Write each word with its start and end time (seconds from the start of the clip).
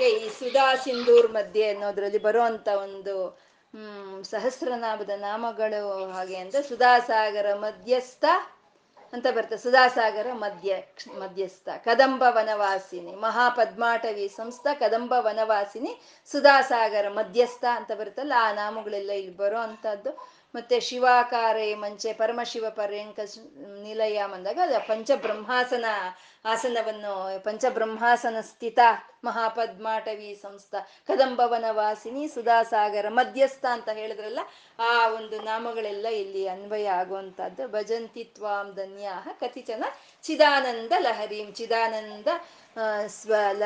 ನಮಗೆ 0.00 0.18
ಈ 0.18 0.28
ಸುಧಾ 0.28 0.66
ಸಿಂಧೂರ್ 0.76 1.26
ಮಧ್ಯೆ 1.32 1.64
ಅನ್ನೋದ್ರಲ್ಲಿ 1.68 2.18
ಬರುವಂತ 2.18 2.68
ಒಂದು, 2.82 3.14
ಹ್ಮ್, 3.74 4.24
ಸಹಸ್ರನಾಮದ 4.24 5.10
ನಾಮಗಳು 5.20 5.80
ಹಾಗೆ 6.12 6.36
ಅಂತ 6.36 6.56
ಸುಧಾಸಾಗರ 6.68 7.48
ಮಧ್ಯಸ್ಥ 7.54 8.24
ಅಂತ 9.12 9.26
ಬರ್ತದೆ. 9.30 9.58
ಸುಧಾಸಾಗರ 9.62 10.28
ಮಧ್ಯ, 10.34 10.72
ಮಧ್ಯಸ್ಥ. 11.18 11.68
ಕದಂಬ 11.84 12.22
ವನವಾಸಿನಿ. 12.28 13.12
ಮಹಾಪದ್ಮಾಟವಿ 13.16 14.28
ಸಂಸ್ಥ 14.28 14.66
ಕದಂಬ 14.80 15.12
ವನವಾಸಿನಿ 15.18 15.92
ಸುಧಾಸಾಗರ 16.30 17.06
ಮಧ್ಯಸ್ಥ 17.10 17.64
ಅಂತ 17.70 17.92
ಬರುತ್ತಲ್ಲ, 17.92 18.32
ಆ 18.38 18.52
ನಾಮಗಳೆಲ್ಲ 18.52 19.10
ಇಲ್ಲಿ 19.20 19.36
ಬರೋ 19.36 19.58
ಅಂಥದ್ದು 19.58 20.12
ಮತ್ತೆ 20.54 20.80
ಶಿವಾಕಾರೇ 20.80 21.74
ಮಂಚೆ 21.74 22.12
ಪರಮಶಿವ 22.12 22.66
ಪರ್ಯಂಕ 22.70 23.18
ನಿಲಯ 23.82 24.18
ಅಂದಾಗ 24.28 24.58
ಅದು 24.62 24.80
ಪಂಚಬ್ರಹ್ಮಾಸನ 24.88 25.86
ಆಸನವನ್ನು, 26.44 27.14
ಪಂಚಬ್ರಹ್ಮಾಸನ 27.44 28.36
ಸ್ಥಿತ 28.50 28.80
ಮಹಾಪದ್ಮಾಟವಿ 29.24 30.30
ಸಂಸ್ಥ 30.42 30.74
ಕದಂಬವನ 31.08 31.66
ವಾಸಿನಿ 31.70 32.24
ಸುಧಾಸಾಗರ 32.28 33.06
ಮಧ್ಯಸ್ಥ 33.08 33.64
ಅಂತ 33.70 33.88
ಹೇಳಿದ್ರಲ್ಲ, 33.88 34.40
ಆ 34.78 34.92
ಒಂದು 35.08 35.38
ನಾಮಗಳೆಲ್ಲ 35.40 36.06
ಇಲ್ಲಿ 36.22 36.46
ಅನ್ವಯ 36.46 36.88
ಆಗುವಂತಹದ್ದು 36.90 37.66
ಭಜಂತಿ 37.68 38.24
ತ್ವಾಂ 38.24 38.68
ಧನ್ಯಾಹ 38.74 39.28
ಕತಿಚನ 39.40 39.84
ಚಿದಾನಂದ 40.24 40.92
ಲಹರಿಂ. 40.98 41.52
ಚಿದಾನಂದ 41.52 42.28
ಸ್ವ, 43.08 43.32
ಲ, 43.52 43.62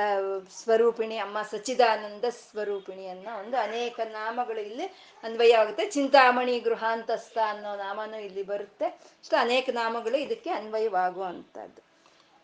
ಸ್ವರೂಪಿಣಿ, 0.60 1.16
ಅಮ್ಮ 1.18 1.38
ಸಚಿದಾನಂದ 1.50 2.24
ಸ್ವರೂಪಿಣಿ 2.24 3.06
ಅನ್ನೋ 3.08 3.32
ಒಂದು 3.38 3.56
ಅನೇಕ 3.58 4.00
ನಾಮಗಳು 4.12 4.60
ಇಲ್ಲಿ 4.60 4.86
ಅನ್ವಯ 5.24 5.54
ಆಗುತ್ತೆ 5.54 5.86
ಚಿಂತಾಮಣಿ 5.86 6.60
ಗೃಹಾಂತಸ್ಥ 6.60 7.38
ಅನ್ನೋ 7.46 7.76
ನಾಮನೂ 7.76 8.18
ಇಲ್ಲಿ 8.18 8.42
ಬರುತ್ತೆ. 8.42 8.86
ಅಷ್ಟು 9.22 9.36
ಅನೇಕ 9.36 9.68
ನಾಮಗಳು 9.72 10.16
ಇದಕ್ಕೆ 10.16 10.50
ಅನ್ವಯವಾಗುವಂಥದ್ದು. 10.50 11.93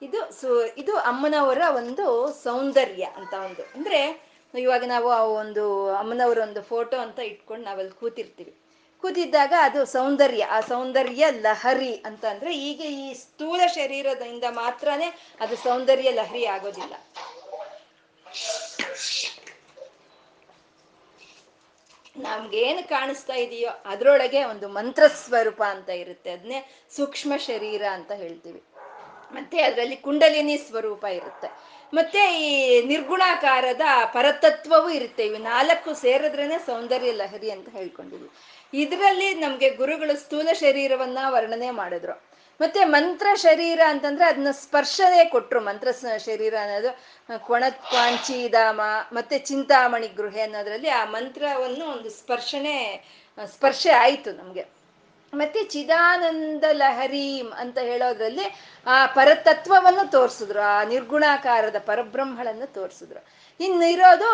ಇದು 0.02 0.32
ಸು, 0.40 0.64
ಇದು 0.64 0.96
ಅಮ್ಮನವರ 0.96 1.62
ಒಂದು 1.76 2.32
ಸೌಂದರ್ಯ 2.42 3.04
ಅಂತ 3.04 3.34
ಒಂದು. 3.34 3.62
ಅಂದ್ರೆ 3.62 4.30
ಇವಾಗ 4.54 4.84
ನಾವು 4.86 5.10
ಆ 5.10 5.22
ಒಂದು 5.24 5.64
ಅಮ್ಮನವರ 5.94 6.38
ಒಂದು 6.38 6.62
ಫೋಟೋ 6.62 6.96
ಅಂತ 6.96 7.18
ಇಟ್ಕೊಂಡು 7.18 7.64
ನಾವಲ್ಲಿ 7.64 8.00
ಕೂತಿರ್ತೀವಿ. 8.00 8.52
ಕೂತಿದ್ದಾಗ 9.00 9.52
ಅದು 9.60 9.84
ಸೌಂದರ್ಯ, 9.84 10.44
ಆ 10.44 10.60
ಸೌಂದರ್ಯ 10.60 11.24
ಲಹರಿ 11.30 11.94
ಅಂತ 11.94 12.24
ಅಂದ್ರೆ 12.24 12.58
ಈಗ 12.58 12.80
ಈ 12.80 13.14
ಸ್ಥೂಲ 13.14 13.60
ಶರೀರದಿಂದ 13.66 14.44
ಮಾತ್ರನೇ 14.50 15.08
ಅದು 15.40 15.56
ಸೌಂದರ್ಯ 15.56 16.10
ಲಹರಿ 16.10 16.44
ಆಗೋದಿಲ್ಲ. 16.44 16.94
ನಮ್ಗೇನು 22.16 22.88
ಕಾಣಿಸ್ತಾ 22.88 23.34
ಇದೆಯೋ 23.34 23.70
ಅದರೊಳಗೆ 23.84 24.44
ಒಂದು 24.44 24.68
ಮಂತ್ರ 24.68 25.06
ಸ್ವರೂಪ 25.06 25.62
ಅಂತ 25.68 25.88
ಇರುತ್ತೆ. 25.88 26.30
ಅದನ್ನೇ 26.30 26.60
ಸೂಕ್ಷ್ಮ 26.96 27.32
ಶರೀರ 27.36 27.82
ಅಂತ 27.92 28.12
ಹೇಳ್ತೀವಿ. 28.12 28.62
ಮತ್ತೆ 29.32 29.62
ಅದರಲ್ಲಿ 29.62 29.96
ಕುಂಡಲಿನಿ 29.96 30.56
ಸ್ವರೂಪ 30.56 31.04
ಇರುತ್ತೆ. 31.04 31.48
ಮತ್ತೆ 31.94 32.40
ಈ 32.40 32.80
ನಿರ್ಗುಣಾಕಾರದ 32.86 33.80
ಪರತತ್ವವೂ 34.04 34.90
ಇರುತ್ತೆ. 34.90 35.26
ಇವು 35.26 35.36
ನಾಲ್ಕು 35.36 35.94
ಸೇರಿದ್ರೇನೆ 35.94 36.58
ಸೌಂದರ್ಯ 36.58 37.12
ಲಹರಿ 37.12 37.50
ಅಂತ 37.50 37.68
ಹೇಳ್ಕೊಂಡಿದ್ವಿ. 37.68 38.30
ಇದರಲ್ಲಿ 38.74 39.34
ನಮ್ಗೆ 39.34 39.70
ಗುರುಗಳು 39.70 40.16
ಸ್ಥೂಲ 40.16 40.48
ಶರೀರವನ್ನ 40.52 41.18
ವರ್ಣನೆ 41.28 41.70
ಮಾಡಿದ್ರು. 41.70 42.30
ಮತ್ತೆ 42.60 42.84
ಮಂತ್ರ 42.84 43.26
ಶರೀರ 43.34 43.80
ಅಂತಂದ್ರೆ 43.86 44.24
ಅದನ್ನ 44.24 44.50
ಸ್ಪರ್ಶನೇ 44.50 45.24
ಕೊಟ್ರು. 45.24 45.60
ಮಂತ್ರ 45.60 45.88
ಶರೀರ 46.18 46.54
ಅನ್ನೋದು 46.62 46.90
ಕೊಣತ್ವಾಂಚಿಧಾಮ 47.46 48.80
ಮತ್ತೆ 49.12 49.38
ಚಿಂತಾಮಣಿ 49.38 50.08
ಗೃಹೆ 50.08 50.40
ಅನ್ನೋದ್ರಲ್ಲಿ 50.40 50.88
ಆ 50.88 51.04
ಮಂತ್ರವನ್ನು 51.04 51.86
ಒಂದು 51.86 52.10
ಸ್ಪರ್ಶನೆ, 52.10 53.04
ಸ್ಪರ್ಶೆ 53.46 53.90
ಆಯಿತು 53.90 54.32
ನಮ್ಗೆ. 54.32 54.79
ಮತ್ತೆ 55.34 55.64
ಚಿದಾನಂದ 55.64 56.64
ಲಹರೀಂ 56.72 57.52
ಅಂತ 57.56 57.78
ಹೇಳೋದ್ರಲ್ಲಿ, 57.78 58.44
ಆ 58.86 59.06
ಪರತತ್ವವನ್ನು 59.06 60.10
ತೋರಿಸಿದ್ರು, 60.10 60.60
ಆ 60.60 60.84
ನಿರ್ಗುಣಾಕಾರದ 60.84 61.76
ಪರಬ್ರಹ್ಮಳನ್ನು 61.78 62.72
ತೋರಿಸಿದ್ರು. 62.72 63.24
ಇನ್ನು 63.60 63.84
ಇರೋದು, 63.84 64.30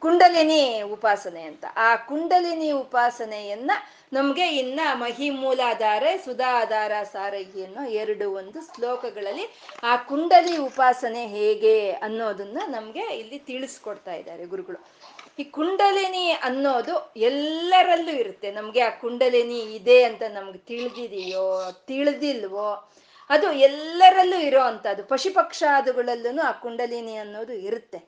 ಕುಂಡಲಿನಿ 0.00 0.82
ಉಪಾಸನೆ 0.82 1.42
ಅಂತ. 1.42 1.64
ಆ 1.76 1.96
ಕುಂಡಲಿನಿ 1.96 2.70
ಉಪಾಸನೆಯನ್ನ 2.70 3.70
ನಮ್ಗೆ 4.12 4.48
ಇನ್ನ 4.48 4.80
ಮಹಿಮೂಲಾಧಾರ, 4.92 6.02
ಸುಧಾಧಾರ 6.24 6.92
ಸಾರಗಿ 7.12 7.64
ಅನ್ನೋ 7.64 7.88
ಎರಡು 7.88 8.32
ಒಂದು 8.32 8.76
ಶ್ಲೋಕಗಳಲ್ಲಿ 8.76 9.54
ಆ 9.82 9.96
ಕುಂಡಲಿ 9.96 10.56
ಉಪಾಸನೆ 10.56 11.26
ಹೇಗೆ 11.26 11.90
ಅನ್ನೋದನ್ನ 11.90 12.60
ನಮ್ಗೆ 12.66 13.00
ಇಲ್ಲಿ 13.00 13.38
ತಿಳಿಸ್ಕೊಡ್ತಾ 13.38 14.14
ಇದ್ದಾರೆ 14.14 14.44
ಗುರುಗಳು. 14.44 14.99
ಈ 15.38 15.44
ಕುಂಡಲಿನಿ 15.44 16.30
ಅನ್ನೋದು 16.30 17.12
ಎಲ್ಲರಲ್ಲೂ 17.16 18.12
ಇರುತ್ತೆ. 18.12 18.50
ನಮ್ಗೆ 18.50 18.80
ಆ 18.80 18.90
ಕುಂಡಲಿನಿ 18.90 19.58
ಇದೆ 19.58 20.02
ಅಂತ 20.02 20.22
ನಮ್ಗೆ 20.22 20.58
ತಿಳಿದಿದೆಯೋ, 20.58 21.72
ತಿಳಿದಿಲ್ವೋ, 21.72 22.90
ಅದು 23.30 23.52
ಎಲ್ಲರಲ್ಲೂ 23.52 24.38
ಇರೋ 24.40 24.60
ಅಂಥದ್ದು. 24.60 25.04
ಪಶು 25.04 25.34
ಪಕ್ಷಾದುಗಳಲ್ಲೂ 25.34 26.42
ಆ 26.42 26.52
ಕುಂಡಲಿನಿ 26.52 27.16
ಅನ್ನೋದು 27.16 27.52
ಇರುತ್ತೆ. 27.52 27.98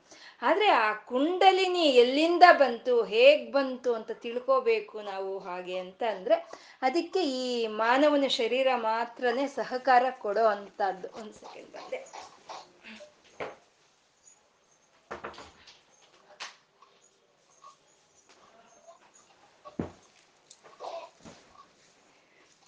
ಆದ್ರೆ 0.41 0.67
ಆ 0.67 0.93
ಕುಂಡಲಿನಿ 0.93 1.83
ಎಲ್ಲಿಂದ 1.83 2.43
ಬಂತು, 2.51 3.03
ಹೇಗ್ 3.03 3.53
ಬಂತು 3.53 3.93
ಅಂತ 3.93 4.11
ತಿಳ್ಕೋಬೇಕು 4.11 5.01
ನಾವು 5.01 5.39
ಹಾಗೆ 5.39 5.77
ಅಂತ 5.77 6.03
ಅಂದ್ರೆ 6.09 6.35
ಅದಕ್ಕೆ 6.81 7.23
ಈ 7.23 7.67
ಮಾನವನ 7.67 8.27
ಶರೀರ 8.27 8.67
ಮಾತ್ರನೇ 8.75 9.47
ಸಹಕಾರ 9.47 10.05
ಕೊಡೋ 10.19 10.45
ಅಂತದ್ದು 10.45 11.07
ಒಂದು 11.21 11.33
ಸೆಕೆಂಡ್ 11.33 11.69
ಬಂದೆ. 11.69 12.33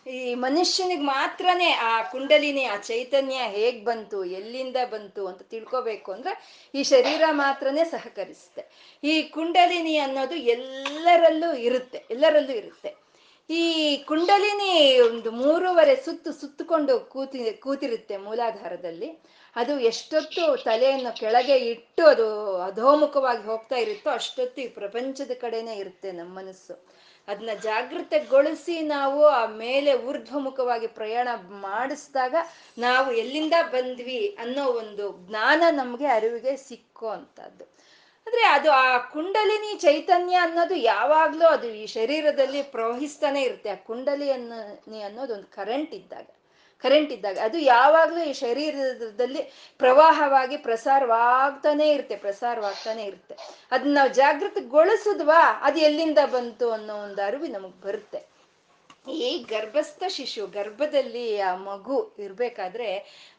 ಈ 0.08 0.36
ಮನುಷ್ಯನಿಗೆ 0.36 1.02
ಮಾತ್ರನೇ 1.02 1.72
ಆ 1.72 2.02
ಕುಂಡಲಿನಿ, 2.02 2.64
ಆ 2.64 2.78
ಚೈತನ್ಯ 2.78 3.36
ಹೇಗ್ 3.36 3.86
ಬಂತು, 3.86 4.26
ಎಲ್ಲಿಂದ 4.26 4.76
ಬಂತು 4.92 5.28
ಅಂತ 5.28 5.42
ತಿಳ್ಕೊಬೇಕು 5.42 6.12
ಅಂದ್ರೆ 6.12 6.64
ಈ 6.76 6.84
ಶರೀರ 6.84 7.22
ಮಾತ್ರನೇ 7.32 7.84
ಸಹಕರಿಸುತ್ತೆ. 7.84 8.94
ಈ 9.04 9.22
ಕುಂಡಲಿನಿ 9.22 9.98
ಅನ್ನೋದು 9.98 10.36
ಎಲ್ಲರಲ್ಲೂ 10.36 11.54
ಇರುತ್ತೆ 11.54 12.04
ಎಲ್ಲರಲ್ಲೂ 12.12 12.54
ಇರುತ್ತೆ. 12.54 12.96
ಈ 13.50 13.98
ಕುಂಡಲಿನಿ 13.98 15.00
ಒಂದು 15.00 15.32
ಮೂರುವರೆ 15.32 15.96
ಸುತ್ತು 15.96 16.32
ಸುತ್ತಕೊಂಡು 16.32 17.00
ಕೂತಿ, 17.00 17.52
ಕೂತಿರುತ್ತೆ 17.52 18.18
ಮೂಲಾಧಾರದಲ್ಲಿ. 18.18 19.24
ಅದು 19.56 19.80
ಎಷ್ಟೊತ್ತು 19.80 20.64
ತಲೆಯನ್ನು 20.64 21.20
ಕೆಳಗೆ 21.20 21.58
ಇಟ್ಟು 21.58 22.06
ಅದು 22.06 22.58
ಅಧೋಮುಖವಾಗಿ 22.58 23.44
ಹೋಗ್ತಾ 23.44 23.76
ಇರುತ್ತೋ 23.76 24.10
ಅಷ್ಟೊತ್ತು 24.10 24.62
ಈ 24.62 24.68
ಪ್ರಪಂಚದ 24.68 25.32
ಕಡೆನೇ 25.42 25.76
ಇರುತ್ತೆ 25.76 26.12
ನಮ್ಮ 26.12 26.38
ಮನಸ್ಸು. 26.38 27.05
ಅದನ್ನ 27.28 27.50
ಜಾಗೃತಗೊಳಿಸಿ 27.64 28.80
ನಾವು 28.80 29.26
ಆ 29.26 29.46
ಮೇಲೆ 29.46 29.94
ಊರ್ಧ್ವಮುಖವಾಗಿ 29.94 30.88
ಪ್ರಯಾಣ 30.88 31.28
ಮಾಡಿಸಿದಾಗ 31.62 32.36
ನಾವು 32.78 33.12
ಎಲ್ಲಿಂದ 33.12 33.54
ಬಂದ್ವಿ 33.72 34.38
ಅನ್ನೋ 34.40 34.66
ಒಂದು 34.66 35.28
ಜ್ಞಾನ 35.28 35.64
ನಮಗೆ 35.72 36.06
ಅರಿವಿಗೆ 36.06 36.58
ಸಿಕ್ಕೋ 36.58 37.08
ಅಂತದ್ದು 37.10 37.76
ಅಂದ್ರೆ 38.28 38.44
ಅದು 38.46 38.72
ಆ 38.72 38.98
ಕುಂಡಲಿನಿ 38.98 39.80
ಚೈತನ್ಯ 39.80 40.36
ಅನ್ನೋದು 40.36 40.76
ಯಾವಾಗ್ಲೂ 40.76 41.46
ಅದು 41.46 41.68
ಈ 41.68 41.86
ಶರೀರದಲ್ಲಿ 41.86 42.64
ಪ್ರವಹಿಸ್ತಾನೆ 42.64 43.42
ಇರುತ್ತೆ. 43.42 43.70
ಆ 43.70 43.76
ಕುಂಡಲಿ 43.76 44.32
ಅನ್ನೋ 44.32 44.60
ಅನ್ನೋದು 45.06 45.34
ಒಂದು 45.34 45.48
ಕರೆಂಟ್ 45.48 45.94
ಇದ್ದಾಗ. 45.94 46.28
ಕರೆಂಟ್ 46.86 47.12
ಇದ್ದಾಗ, 47.12 47.38
ಅದು 47.44 47.58
ಯಾವಾಗ್ಲೂ 47.58 48.22
ಈ 48.24 48.34
ಶರೀರದಲ್ಲಿ 48.34 49.42
ಪ್ರವಾಹವಾಗಿ 49.80 50.58
ಪ್ರಸಾರವಾಗ್ತಾನೆ 50.58 51.88
ಇರುತ್ತೆ 51.90 52.16
ಪ್ರಸಾರವಾಗ್ತಾನೆ 52.18 53.04
ಇರುತ್ತೆ. 53.04 53.36
ಅದನ್ನ 53.72 53.94
ನಾವು 53.96 54.14
ಜಾಗೃತಿಗೊಳಿಸಿದ್ವಾ 54.14 55.42
ಅದು 55.62 55.80
ಎಲ್ಲಿಂದ 55.80 56.22
ಬಂತು 56.32 56.68
ಅನ್ನೋ 56.72 56.96
ಒಂದು 56.98 57.22
ಅರಿವು 57.28 57.48
ನಮಗೆ 57.52 57.80
ಬರುತ್ತೆ. 57.88 58.35
ಈ 59.12 59.46
ಗರ್ಭಸ್ಥ 59.50 60.04
ಶಿಶು, 60.08 60.48
ಗರ್ಭದಲ್ಲಿ 60.48 61.40
ಆ 61.40 61.56
ಮಗು 61.56 62.16
ಇರಬೇಕಾದ್ರೆ, 62.20 62.90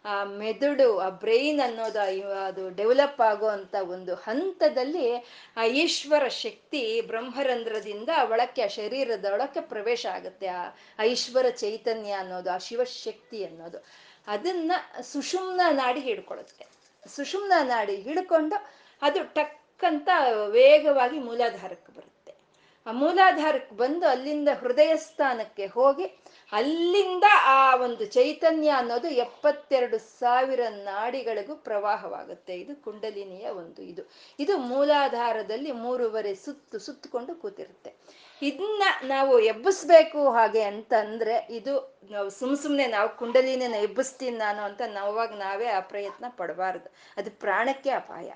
ಆ 0.04 0.24
ಮೆದುಳು, 0.24 0.98
ಆ 0.98 1.08
ಬ್ರೈನ್ 1.08 1.60
ಅನ್ನೋದು 1.60 2.00
ಅದು 2.44 2.70
ಡೆವಲಪ್ 2.70 3.20
ಆಗೋ 3.20 3.46
ಅಂತ 3.46 3.74
ಒಂದು 3.74 4.14
ಹಂತದಲ್ಲಿ 4.14 5.14
ಆ 5.56 5.64
ಈಶ್ವರ 5.64 6.28
ಶಕ್ತಿ 6.28 7.00
ಬ್ರಹ್ಮರಂಧ್ರದಿಂದ 7.00 8.08
ಒಳಕ್ಕೆ, 8.30 8.62
ಆ 8.62 8.66
ಶರೀರದ 8.66 9.24
ಒಳಕ್ಕೆ 9.24 9.60
ಪ್ರವೇಶ 9.60 10.06
ಆಗುತ್ತೆ. 10.06 10.46
ಆ 10.46 11.02
ಈಶ್ವರ 11.02 11.50
ಚೈತನ್ಯ 11.50 12.12
ಅನ್ನೋದು, 12.12 12.50
ಆ 12.50 12.58
ಶಿವಶಕ್ತಿ 12.58 13.44
ಅನ್ನೋದು. 13.44 13.84
ಅದನ್ನ 14.26 14.72
ಸುಷುಮ್ನ 15.00 15.60
ನಾಡಿ 15.70 16.00
ಹಿಡ್ಕೊಳುತ್ತೆ 16.00 16.66
ಸುಷುಮ್ನ 17.08 17.52
ನಾಡಿ 17.62 17.96
ಹಿಡ್ಕೊಂಡು 17.96 18.66
ಅದು 19.02 19.34
ಟಕ್ 19.34 19.84
ಅಂತ 19.84 20.08
ವೇಗವಾಗಿ 20.48 21.18
ಮೂಲಾಧಾರಕ್ಕೆ 21.18 21.92
ಬರುತ್ತೆ. 21.92 22.15
ಆ 22.86 22.92
ಮೂಲಾಧಾರಕ್ಕೆ 22.92 23.76
ಬಂದು 23.76 24.06
ಅಲ್ಲಿಂದ 24.06 24.48
ಹೃದಯ 24.60 24.96
ಸ್ಥಾನಕ್ಕೆ 24.96 25.66
ಹೋಗಿ 25.66 26.04
ಅಲ್ಲಿಂದ 26.52 27.24
ಆ 27.44 27.76
ಒಂದು 27.76 28.06
ಚೈತನ್ಯ 28.06 28.68
ಅನ್ನೋದು 28.68 29.08
ಎಪ್ಪತ್ತೆರಡು 29.08 29.98
ಸಾವಿರ 29.98 30.60
ನಾಡಿಗಳಿಗೂ 30.68 31.56
ಪ್ರವಾಹವಾಗುತ್ತೆ. 31.56 32.54
ಇದು 32.54 32.82
ಕುಂಡಲಿನಿಯ 32.82 33.48
ಒಂದು 33.48 33.82
ಇದು. 33.82 34.10
ಇದು 34.38 34.58
ಮೂಲಾಧಾರದಲ್ಲಿ 34.58 35.72
ಮೂರುವರೆ 35.72 36.34
ಸುತ್ತು 36.34 36.78
ಸುತ್ತಕೊಂಡು 36.78 37.34
ಕೂತಿರುತ್ತೆ. 37.34 37.96
ಇದನ್ನ 38.42 38.82
ನಾವು 39.04 39.40
ಎಬ್ಬಿಸ್ಬೇಕು 39.40 40.30
ಹಾಗೆ 40.30 40.62
ಅಂತಂದ್ರೆ 40.62 41.46
ಇದು 41.50 41.98
ನಾವು 42.10 42.30
ಸುಮ್ 42.30 42.56
ಸುಮ್ನೆ 42.56 42.86
ನಾವು 42.86 43.16
ಕುಂಡಲಿನ 43.16 43.62
ಎಬ್ಬಿಸ್ತೀನಿ 43.62 44.36
ನಾನು 44.36 44.62
ಅಂತ 44.62 44.82
ನಾವಾಗ 44.86 45.32
ನಾವೇ 45.32 45.66
ಆ 45.66 45.80
ಪ್ರಯತ್ನ 45.80 46.24
ಪಡಬಾರ್ದು. 46.28 46.94
ಅದು 47.16 47.30
ಪ್ರಾಣಕ್ಕೆ 47.30 47.90
ಅಪಾಯ. 47.90 48.30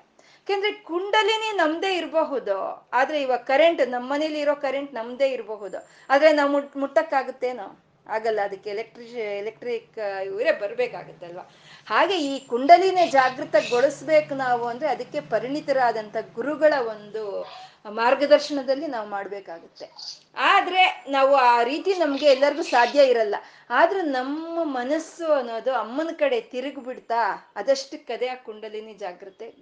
ಯಾಕೆಂದ್ರೆ 0.47 0.71
ಕುಂಡಲಿನಿ 0.71 1.49
ನಮ್ದೇ 1.57 1.89
ಇರಬಹುದು, 1.97 2.55
ಆದ್ರೆ 2.93 3.21
ಇವಾಗ 3.21 3.39
ಕರೆಂಟ್ 3.39 3.81
ನಮ್ಮ 3.89 4.07
ಮನೇಲಿ 4.13 4.39
ಇರೋ 4.39 4.55
ಕರೆಂಟ್ 4.55 4.93
ನಮ್ದೇ 4.93 5.27
ಇರಬಹುದು. 5.29 5.77
ಆದ್ರೆ 6.09 6.29
ನಾವು 6.33 6.51
ಮುಟ್ 6.51 6.77
ಮುಟ್ಟಕ್ಕಾಗುತ್ತೇನೋ? 6.77 7.67
ಆಗಲ್ಲ, 8.07 8.39
ಅದಕ್ಕೆ 8.43 8.69
ಎಲೆಕ್ಟ್ರಿಷ್ 8.69 9.13
ಎಲೆಕ್ಟ್ರಿಕ್ 9.41 9.97
ಇವರೇ 10.25 10.51
ಬರ್ಬೇಕಾಗತ್ತಲ್ವಾ? 10.61 11.43
ಹಾಗೆ 11.87 12.17
ಈ 12.21 12.33
ಕುಂಡಲಿನೇ 12.47 13.07
ಜಾಗೃತಗೊಳಿಸ್ಬೇಕು 13.07 14.33
ನಾವು 14.35 14.65
ಅಂದ್ರೆ 14.65 14.89
ಅದಕ್ಕೆ 14.89 15.19
ಪರಿಣಿತರಾದಂಥ 15.33 16.17
ಗುರುಗಳ 16.35 16.73
ಒಂದು 16.87 17.23
ಮಾರ್ಗದರ್ಶನದಲ್ಲಿ 17.89 18.87
ನಾವು 18.87 19.09
ಮಾಡ್ಬೇಕಾಗುತ್ತೆ. 19.09 19.89
ಆದ್ರೆ 20.37 21.05
ನಾವು 21.09 21.35
ಆ 21.35 21.63
ರೀತಿ 21.63 21.93
ನಮ್ಗೆ 21.93 22.25
ಎಲ್ಲರಿಗೂ 22.25 22.61
ಸಾಧ್ಯ 22.61 23.03
ಇರಲ್ಲ. 23.03 23.35
ಆದ್ರೂ 23.69 24.01
ನಮ್ಮ 24.01 24.63
ಮನಸ್ಸು 24.63 25.31
ಅನ್ನೋದು 25.31 25.73
ಅಮ್ಮನ 25.73 26.09
ಕಡೆ 26.19 26.41
ತಿರುಗಿ 26.41 26.81
ಬಿಡ್ತಾ 26.81 27.51
ಅದಷ್ಟಕ್ಕದೇ 27.55 28.27
ಆ 28.27 28.35
ಕುಂಡಲಿನಿ 28.35 28.93
ಜಾಗೃತೆ 28.93 29.55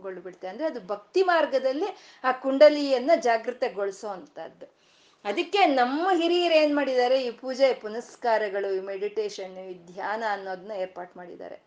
ಗೊಳ್ಬಿಡುತ್ತೆ 0.00 0.48
ಅಂದ್ರೆ 0.48 0.66
ಅದು 0.66 0.86
ಭಕ್ತಿ 0.86 1.22
ಮಾರ್ಗದಲ್ಲಿ 1.22 2.20
ಆ 2.24 2.32
ಕುಂಡಲಿಯನ್ನ 2.32 3.10
ಜಾಗೃತೆಗೊಳಿಸೋ 3.20 4.08
ಅಂತದ್ದು. 4.08 4.82
ಅದಕ್ಕೆ 5.24 5.66
ನಮ್ಮ 5.66 6.08
ಹಿರಿಯರು 6.14 6.54
ಏನ್ 6.54 6.74
ಮಾಡಿದ್ದಾರೆ? 6.74 7.24
ಈ 7.24 7.30
ಪೂಜೆ, 7.30 7.74
ಪುನಸ್ಕಾರಗಳು, 7.74 8.74
ಈ 8.74 8.80
ಮೆಡಿಟೇಷನ್ 8.80 9.58
ಈ 9.58 9.74
ಧ್ಯಾನ 9.74 10.22
ಅನ್ನೋದನ್ನ 10.30 10.72
ಏರ್ಪಾಟ್ 10.72 11.16
ಮಾಡಿದ್ದಾರೆ. 11.16 11.62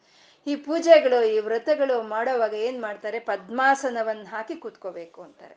ಈ 0.48 0.56
ಪೂಜೆಗಳು, 0.56 1.24
ಈ 1.24 1.40
ವ್ರತಗಳು 1.40 2.02
ಮಾಡೋವಾಗ 2.02 2.54
ಏನ್ 2.54 2.82
ಮಾಡ್ತಾರೆ? 2.82 3.20
ಪದ್ಮಾಸನವನ್ನ 3.20 4.28
ಹಾಕಿ 4.30 4.56
ಕೂತ್ಕೋಬೇಕು 4.56 5.22
ಅಂತಾರೆ. 5.22 5.56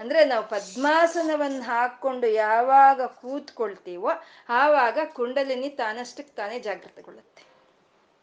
ಅಂದ್ರೆ 0.00 0.24
ನಾವು 0.24 0.48
ಪದ್ಮಾಸನವನ್ನ 0.48 1.62
ಹಾಕೊಂಡು 1.62 2.26
ಯಾವಾಗ 2.26 3.02
ಕೂತ್ಕೊಳ್ತೀವೋ 3.02 4.10
ಆವಾಗ 4.48 4.98
ಕುಂಡಲಿನಿ 5.12 5.68
ತಾನಷ್ಟಕ್ಕೆ 5.68 6.36
ತಾನೇ 6.36 6.58
ಜಾಗೃತಗೊಳ್ಳುತ್ತೆ 6.58 7.48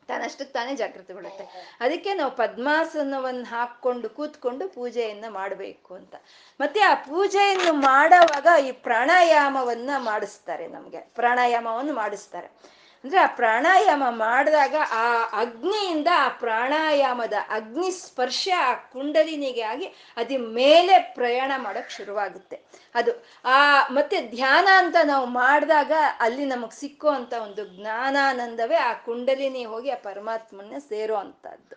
ತಾನಷ್ಟಕ್ಕೆ 0.08 0.54
ತಾನೇ 0.54 0.76
ಜಾಗೃತಗೊಳ್ಳುತ್ತೆ 0.76 1.44
ಅದಕ್ಕೆ 1.80 2.14
ನಾವು 2.14 2.32
ಪದ್ಮಾಸನವನ್ನು 2.36 3.46
ಹಾಕೊಂಡು 3.46 4.10
ಕೂತ್ಕೊಂಡು 4.10 4.70
ಪೂಜೆಯನ್ನ 4.70 5.26
ಮಾಡಬೇಕು 5.30 5.94
ಅಂತ. 5.94 6.16
ಮತ್ತೆ 6.60 6.80
ಆ 6.80 6.94
ಪೂಜೆಯನ್ನು 6.94 7.74
ಮಾಡೋವಾಗ 7.74 8.66
ಈ 8.66 8.72
ಪ್ರಾಣಾಯಾಮವನ್ನ 8.72 9.90
ಮಾಡಿಸ್ತಾರೆ 9.98 10.68
ನಮ್ಗೆ. 10.68 10.98
ಪ್ರಾಣಾಯಾಮವನ್ನು 10.98 11.94
ಮಾಡಿಸ್ತಾರೆ. 11.94 12.75
ಅಂದ್ರೆ 13.06 13.20
ಆ 13.20 13.28
ಪ್ರಾಣಾಯಾಮ 13.28 14.04
ಮಾಡಿದಾಗ 14.10 14.76
ಆ 14.92 15.24
ಅಗ್ನಿಯಿಂದ 15.24 16.08
ಆ 16.14 16.28
ಪ್ರಾಣಾಯಾಮದ 16.28 17.34
ಅಗ್ನಿ 17.50 17.92
ಸ್ಪರ್ಶ 17.92 18.50
ಆ 18.58 18.74
ಕುಂಡಲಿನಿಗೆ 18.74 19.62
ಆಗಿ 19.62 19.86
ಅದಿ 20.18 20.38
ಮೇಲೆ 20.38 21.00
ಪ್ರಯಾಣ 21.00 21.52
ಮಾಡೋಕ್ 21.58 21.92
ಶುರುವಾಗುತ್ತೆ. 21.92 22.66
ಅದು 22.96 23.26
ಆ 23.46 23.88
ಮತ್ತೆ 23.90 24.22
ಧ್ಯಾನ 24.22 24.68
ಅಂತ 24.78 24.96
ನಾವು 25.04 25.26
ಮಾಡಿದಾಗ 25.26 25.92
ಅಲ್ಲಿ 26.20 26.46
ನಮಗ್ 26.46 26.74
ಸಿಕ್ಕೋ 26.74 27.08
ಒಂದು 27.42 27.66
ಜ್ಞಾನಾನಂದವೇ 27.78 28.76
ಆ 28.76 28.94
ಕುಂಡಲಿನಿ 28.94 29.66
ಹೋಗಿ 29.66 29.90
ಆ 29.90 29.96
ಪರಮಾತ್ಮನ 30.04 30.78
ಸೇರೋ 30.78 31.16
ಅಂತದ್ದು 31.16 31.76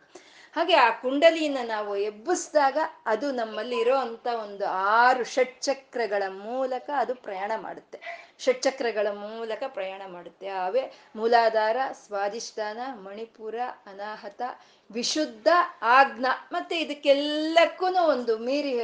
ಹಾಗೆ 0.56 0.74
ಆ 0.74 0.90
ಕುಂಡಲಿನ 0.90 1.58
ನಾವು 1.64 1.96
ಎಬ್ಬಿಸಿದಾಗ 1.96 2.78
ಅದು 3.06 3.32
ನಮ್ಮಲ್ಲಿ 3.32 3.80
ಇರೋ 3.80 3.96
ಅಂತ 3.96 4.26
ಒಂದು 4.26 4.66
ಆರು 4.66 5.24
ಷಟ್ಚಕ್ರಗಳ 5.24 6.22
ಮೂಲಕ 6.28 6.90
ಅದು 6.96 7.14
ಪ್ರಯಾಣ 7.14 7.52
ಮಾಡುತ್ತೆ. 7.56 8.27
ಷಟ್ಚಕ್ರಗಳ 8.38 9.06
ಮೂಲಕ 9.10 9.62
ಪ್ರಯಾಣ 9.68 10.02
ಮಾಡುತ್ತೆ. 10.06 10.48
ಅವೇ 10.48 10.92
ಮೂಲಾಧಾರ, 11.16 11.76
ಸ್ವಾಧಿಷ್ಠಾನ, 11.92 12.78
ಮಣಿಪುರ, 12.94 13.54
ಅನಾಹತ, 13.86 14.42
ವಿಶುದ್ಧ, 14.90 15.48
ಆಜ್ಞ 15.82 16.26
ಮತ್ತೆ 16.52 16.80
ಇದಕ್ಕೆಲ್ಲಕ್ಕೂ 16.80 17.86
ಒಂದು 17.86 18.38
ಮೀರಿ 18.38 18.80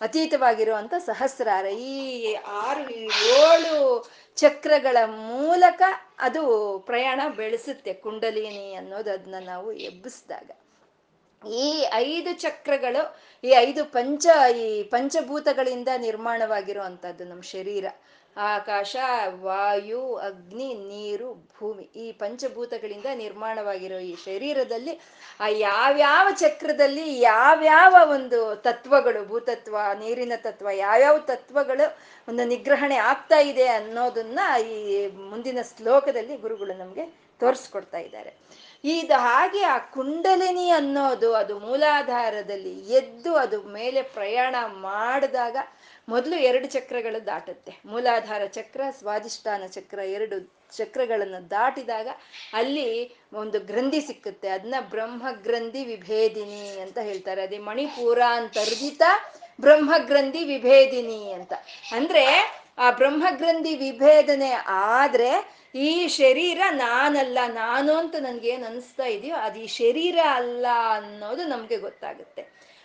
ಅತೀತವಾಗಿರುವಂತ 0.00 0.94
ಸಹಸ್ರಾರ. 0.98 1.66
ಈ 1.66 2.34
ಆರು 2.34 2.90
ಏಳು 2.90 4.10
ಚಕ್ರಗಳ 4.36 4.96
ಮೂಲಕ 5.06 5.82
ಅದು 6.18 6.42
ಪ್ರಯಾಣ 6.86 7.20
ಬೆಳೆಸುತ್ತೆ 7.36 7.94
ಕುಂಡಲಿನಿ 7.94 8.74
ಅನ್ನೋದು 8.74 9.12
ಅದನ್ನ 9.12 9.34
ನಾವು 9.44 9.72
ಎಬ್ಬಿಸಿದಾಗ. 9.72 10.50
ಈ 11.48 11.86
ಐದು 11.92 12.32
ಚಕ್ರಗಳು, 12.32 13.02
ಈ 13.44 13.50
ಐದು 13.50 13.84
ಪಂಚ, 13.84 14.26
ಈ 14.56 14.82
ಪಂಚಭೂತಗಳಿಂದ 14.82 15.88
ನಿರ್ಮಾಣವಾಗಿರುವಂಥದ್ದು 15.98 17.24
ನಮ್ಮ 17.24 17.42
ಶರೀರ. 17.42 17.86
ಆಕಾಶ, 18.36 18.96
ವಾಯು, 19.40 20.16
ಅಗ್ನಿ, 20.16 20.74
ನೀರು, 20.74 21.34
ಭೂಮಿ 21.34 21.82
ಈ 21.96 22.12
ಪಂಚಭೂತಗಳಿಂದ 22.12 23.06
ನಿರ್ಮಾಣವಾಗಿರೋ 23.14 23.98
ಈ 23.98 24.14
ಶರೀರದಲ್ಲಿ 24.24 25.00
ಆ 25.40 25.48
ಯಾವ್ಯಾವ 25.48 26.28
ಚಕ್ರದಲ್ಲಿ 26.34 27.20
ಯಾವ್ಯಾವ 27.20 28.10
ಒಂದು 28.10 28.54
ತತ್ವಗಳು, 28.54 29.28
ಭೂತತ್ವ, 29.28 29.76
ನೀರಿನ 29.98 30.32
ತತ್ವ, 30.36 30.68
ಯಾವ್ಯಾವ 30.70 31.18
ತತ್ವಗಳು 31.18 31.98
ಒಂದು 32.28 32.44
ನಿಗ್ರಹಣೆ 32.44 32.96
ಆಗ್ತಾ 32.96 33.38
ಇದೆ 33.38 33.66
ಅನ್ನೋದನ್ನ 33.66 34.38
ಈ 34.70 35.06
ಮುಂದಿನ 35.06 35.58
ಶ್ಲೋಕದಲ್ಲಿ 35.76 36.36
ಗುರುಗಳು 36.36 36.74
ನಮ್ಗೆ 36.74 37.24
ತೋರಿಸ್ಕೊಡ್ತಾ 37.40 37.98
ಇದ್ದಾರೆ. 37.98 38.34
ಇದು 38.84 39.14
ಹಾಗೆ 39.14 39.62
ಆ 39.62 39.78
ಕುಂಡಲಿನಿ 39.78 40.70
ಅನ್ನೋದು 40.70 41.34
ಅದು 41.34 41.58
ಮೂಲಾಧಾರದಲ್ಲಿ 41.58 42.80
ಎದ್ದು 42.80 43.34
ಅದು 43.34 43.62
ಮೇಲೆ 43.62 44.02
ಪ್ರಯಾಣ 44.02 44.54
ಮಾಡಿದಾಗ 44.66 45.56
ಮೊದಲು 46.08 46.36
ಎರಡು 46.36 46.66
ಚಕ್ರಗಳು 46.66 47.26
ದಾಟುತ್ತೆ. 47.26 47.72
ಮೂಲಾಧಾರ 47.86 48.46
ಚಕ್ರ 48.46 48.80
ಸ್ವಾದಿಷ್ಠಾನ 48.98 49.66
ಚಕ್ರ 49.66 49.98
ಎರಡು 49.98 50.54
ಚಕ್ರಗಳನ್ನು 50.76 51.50
ದಾಟಿದಾಗ 51.50 52.08
ಅಲ್ಲಿ 52.52 53.16
ಒಂದು 53.32 53.60
ಗ್ರಂಥಿ 53.60 54.00
ಸಿಕ್ಕುತ್ತೆ. 54.00 54.48
ಅದನ್ನ 54.48 54.74
ಬ್ರಹ್ಮ 54.80 55.26
ಗ್ರಂಥಿ 55.42 55.84
ವಿಭೇದಿನಿ 55.84 56.78
ಅಂತ 56.80 56.98
ಹೇಳ್ತಾರೆ. 56.98 57.42
ಅದೇ 57.42 57.58
ಬ್ರಹ್ಮ 59.60 59.94
ಗ್ರಂಥಿ 59.98 60.44
ವಿಭೇದಿನಿ 60.44 61.32
ಅಂತ. 61.32 61.52
ಅಂದ್ರೆ 61.92 62.24
ಆ 62.78 62.90
ಬ್ರಹ್ಮಗ್ರಂಥಿ 62.90 63.76
ವಿಭೇದನೆ 63.76 64.50
ಆದ್ರೆ 64.68 65.30
ಈ 65.74 66.08
ಶರೀರ 66.08 66.60
ನಾನಲ್ಲ, 66.70 67.38
ನಾನು 67.46 67.92
ಅಂತ 67.92 68.14
ನನ್ಗೆ 68.20 68.48
ಏನ್ 68.48 68.64
ಅನಿಸ್ತಾ 68.64 69.04
ಇದೆಯೋ 69.04 69.36
ಅದು 69.36 69.58
ಈ 69.60 69.66
ಶರೀರ 69.66 70.18
ಅಲ್ಲ 70.30 70.66
ಅನ್ನೋದು 70.90 71.44
ನಮ್ಗೆ 71.44 71.76
ಗೊತ್ತಾಗುತ್ತೆ. 71.76 72.42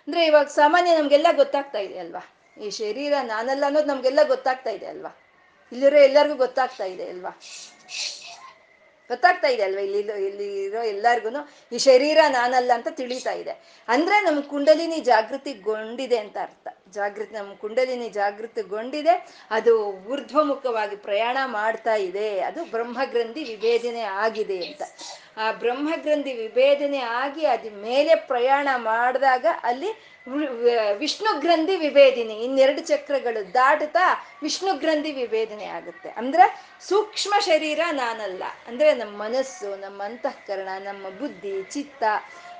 ಅಂದ್ರೆ 0.07 0.25
ಇವಾಗ 0.25 0.45
ಸಾಮಾನ್ಯ 0.45 0.97
ನಮ್ಗೆಲ್ಲ 0.97 1.27
ಗೊತ್ತಾಗ್ತಾ 1.35 1.79
ಇದೆ 1.79 1.99
ಅಲ್ವಾ 1.99 2.38
ಈ 2.61 2.69
ಶರೀರ 2.69 3.13
ನಾನಲ್ಲ 3.21 3.65
ಅನ್ನೋದು 3.65 3.85
ನಮ್ಗೆಲ್ಲ 3.85 4.19
ಗೊತ್ತಾಗ್ತಾ 4.27 4.69
ಇದೆ 4.69 4.85
ಅಲ್ವಾ? 4.85 5.19
ಇಲ್ಲಿರೋ 5.71 5.97
ಎಲ್ಲರಿಗೂ 5.97 6.35
ಗೊತ್ತಾಗ್ತಾ 6.35 6.83
ಇದೆ 6.83 7.09
ಅಲ್ವಾ? 7.09 7.39
ಗೊತ್ತಾಗ್ತಾ 9.07 9.47
ಇದೆ 9.47 9.63
ಅಲ್ವಾ 9.63 9.81
ಇಲ್ಲಿ 9.81 9.99
ಇಲ್ಲಿ 9.99 10.63
ಇರೋ 10.63 10.83
ಎಲ್ಲರಿಗೂ 10.83 11.29
ಈ 11.71 11.77
ಶರೀರ 11.77 12.17
ನಾನಲ್ಲ 12.27 12.71
ಅಂತ 12.73 12.87
ತಿಳಿತಾ 12.91 13.31
ಇದೆ. 13.31 13.83
ಅಂದ್ರೆ 13.87 14.21
ನಮ್ 14.21 14.43
ಕುಂಡಲಿನಿ 14.43 14.99
ಜಾಗೃತಿಗೊಂಡಿದೆ 14.99 16.17
ಅಂತ 16.17 16.37
ಅರ್ಥ. 16.41 16.67
ಜಾಗೃತಿ, 16.91 17.35
ನಮ್ಮ 17.35 17.53
ಕುಂಡಲಿನಿ 17.53 18.09
ಜಾಗೃತಗೊಂಡಿದೆ. 18.09 19.27
ಅದು 19.51 19.85
ಊರ್ಧ್ವಮುಖವಾಗಿ 19.85 20.95
ಪ್ರಯಾಣ 20.95 21.37
ಮಾಡ್ತಾ 21.45 21.95
ಇದೆ. 21.95 22.39
ಅದು 22.39 22.71
ಬ್ರಹ್ಮಗ್ರಂಥಿ 22.71 23.43
ವಿಭೇದನೆ 23.43 24.01
ಆಗಿದೆ 24.01 24.67
ಅಂತ. 24.67 24.81
ಆ 25.37 25.51
ಬ್ರಹ್ಮಗ್ರಂಥಿ 25.51 26.33
ವಿಭೇದನೆ 26.33 26.99
ಆಗಿ 26.99 27.45
ಅದು 27.45 27.81
ಮೇಲೆ 27.81 28.15
ಪ್ರಯಾಣ 28.15 28.67
ಮಾಡಿದಾಗ 28.75 29.45
ಅಲ್ಲಿ 29.63 30.19
ವಿಷ್ಣು 30.97 31.39
ಗ್ರಂಥಿ 31.39 31.75
ವಿಭೇದಿನಿ. 31.75 32.43
ಇನ್ನೆರಡು 32.43 32.81
ಚಕ್ರಗಳು 32.81 33.53
ದಾಟುತ್ತಾ 33.53 34.25
ವಿಷ್ಣು 34.41 34.77
ಗ್ರಂಥಿ 34.77 35.11
ವಿಭೇದನೆ 35.11 35.65
ಆಗುತ್ತೆ. 35.65 36.09
ಅಂದ್ರೆ 36.09 36.61
ಸೂಕ್ಷ್ಮ 36.81 37.33
ಶರೀರ 37.39 37.79
ನಾನಲ್ಲ. 37.91 38.43
ಅಂದ್ರೆ 38.67 38.93
ನಮ್ಮ 38.93 39.23
ಮನಸ್ಸು, 39.23 39.81
ನಮ್ಮ 39.81 40.03
ಅಂತಃಕರಣ, 40.03 40.67
ನಮ್ಮ 40.79 41.09
ಬುದ್ಧಿ, 41.09 41.63
ಚಿತ್ತ, 41.63 42.03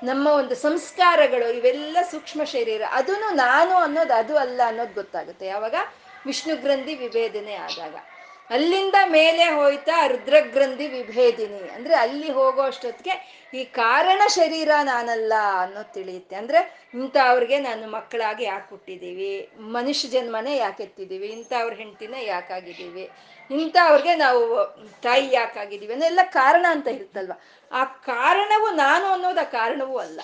ನಮ್ಮ 0.04 0.28
ಒಂದು 0.28 0.56
ಸಂಸ್ಕಾರಗಳು 0.56 1.54
ಇವೆಲ್ಲ 1.54 1.98
ಸೂಕ್ಷ್ಮ 2.12 2.44
ಶರೀರ. 2.44 2.82
ಅದನ್ನು 2.92 3.36
ನಾನು 3.36 3.76
ಅನ್ನೋದು 3.76 4.14
ಅದು 4.20 4.38
ಅಲ್ಲ 4.38 4.62
ಅನ್ನೋದು 4.66 4.94
ಗೊತ್ತಾಗುತ್ತೆ. 4.94 5.46
ಯಾವಾಗ? 5.46 5.76
ವಿಷ್ಣು 6.26 6.56
ಗ್ರಂಥಿ 6.56 6.94
ವಿಭೇದನೆ 6.96 7.56
ಆದಾಗ. 7.68 7.96
ಅಲ್ಲಿಂದ 8.50 8.98
ಮೇಲೆ 9.06 9.44
ಹೋಯ್ತಾ 9.44 10.08
ರುದ್ರಗ್ರಂಥಿ 10.08 10.86
ವಿಭೇದಿನಿ. 10.88 11.70
ಅಂದ್ರೆ 11.70 11.96
ಅಲ್ಲಿ 11.96 12.30
ಹೋಗೋ 12.32 12.62
ಅಷ್ಟೊತ್ತಿಗೆ 12.62 13.16
ಈ 13.54 13.64
ಕಾರಣ 13.66 14.22
ಶರೀರ 14.28 14.72
ನಾನಲ್ಲ 14.84 15.34
ಅನ್ನೋದು 15.62 15.94
ತಿಳಿಯುತ್ತೆ. 15.94 16.36
ಅಂದ್ರೆ 16.36 16.60
ಇಂಥವ್ರಿಗೆ 16.94 17.58
ನಾನು 17.60 17.86
ಮಕ್ಕಳಾಗಿ 17.92 18.44
ಯಾಕೆ 18.44 18.70
ಹುಟ್ಟಿದ್ದೀವಿ? 18.70 19.32
ಮನುಷ್ಯ 19.78 20.08
ಜನ್ಮನೇ 20.08 20.58
ಯಾಕೆ 20.58 20.84
ಎತ್ತಿದ್ದೀವಿ? 20.84 21.28
ಇಂಥವ್ರ 21.28 21.74
ಹೆಂಡ್ತಿನ 21.74 22.16
ಯಾಕಾಗಿದ್ದೀವಿ 22.34 23.06
ಇಂಥವ್ರಿಗೆ 23.50 24.16
ನಾವು 24.16 24.42
ತಾಯಿ 25.04 25.28
ಯಾಕಾಗಿದ್ದೀವಿ 25.32 25.94
ಅನ್ನೆಲ್ಲ 25.94 26.20
ಕಾರಣ 26.32 26.66
ಅಂತ 26.70 26.88
ಇರುತ್ತಲ್ವ? 26.88 27.36
ಆ 27.72 27.84
ಕಾರಣವು 27.86 28.70
ನಾನು 28.76 29.06
ಅನ್ನೋದು 29.06 29.46
ಕಾರಣವೂ 29.52 29.98
ಅಲ್ಲ. 29.98 30.20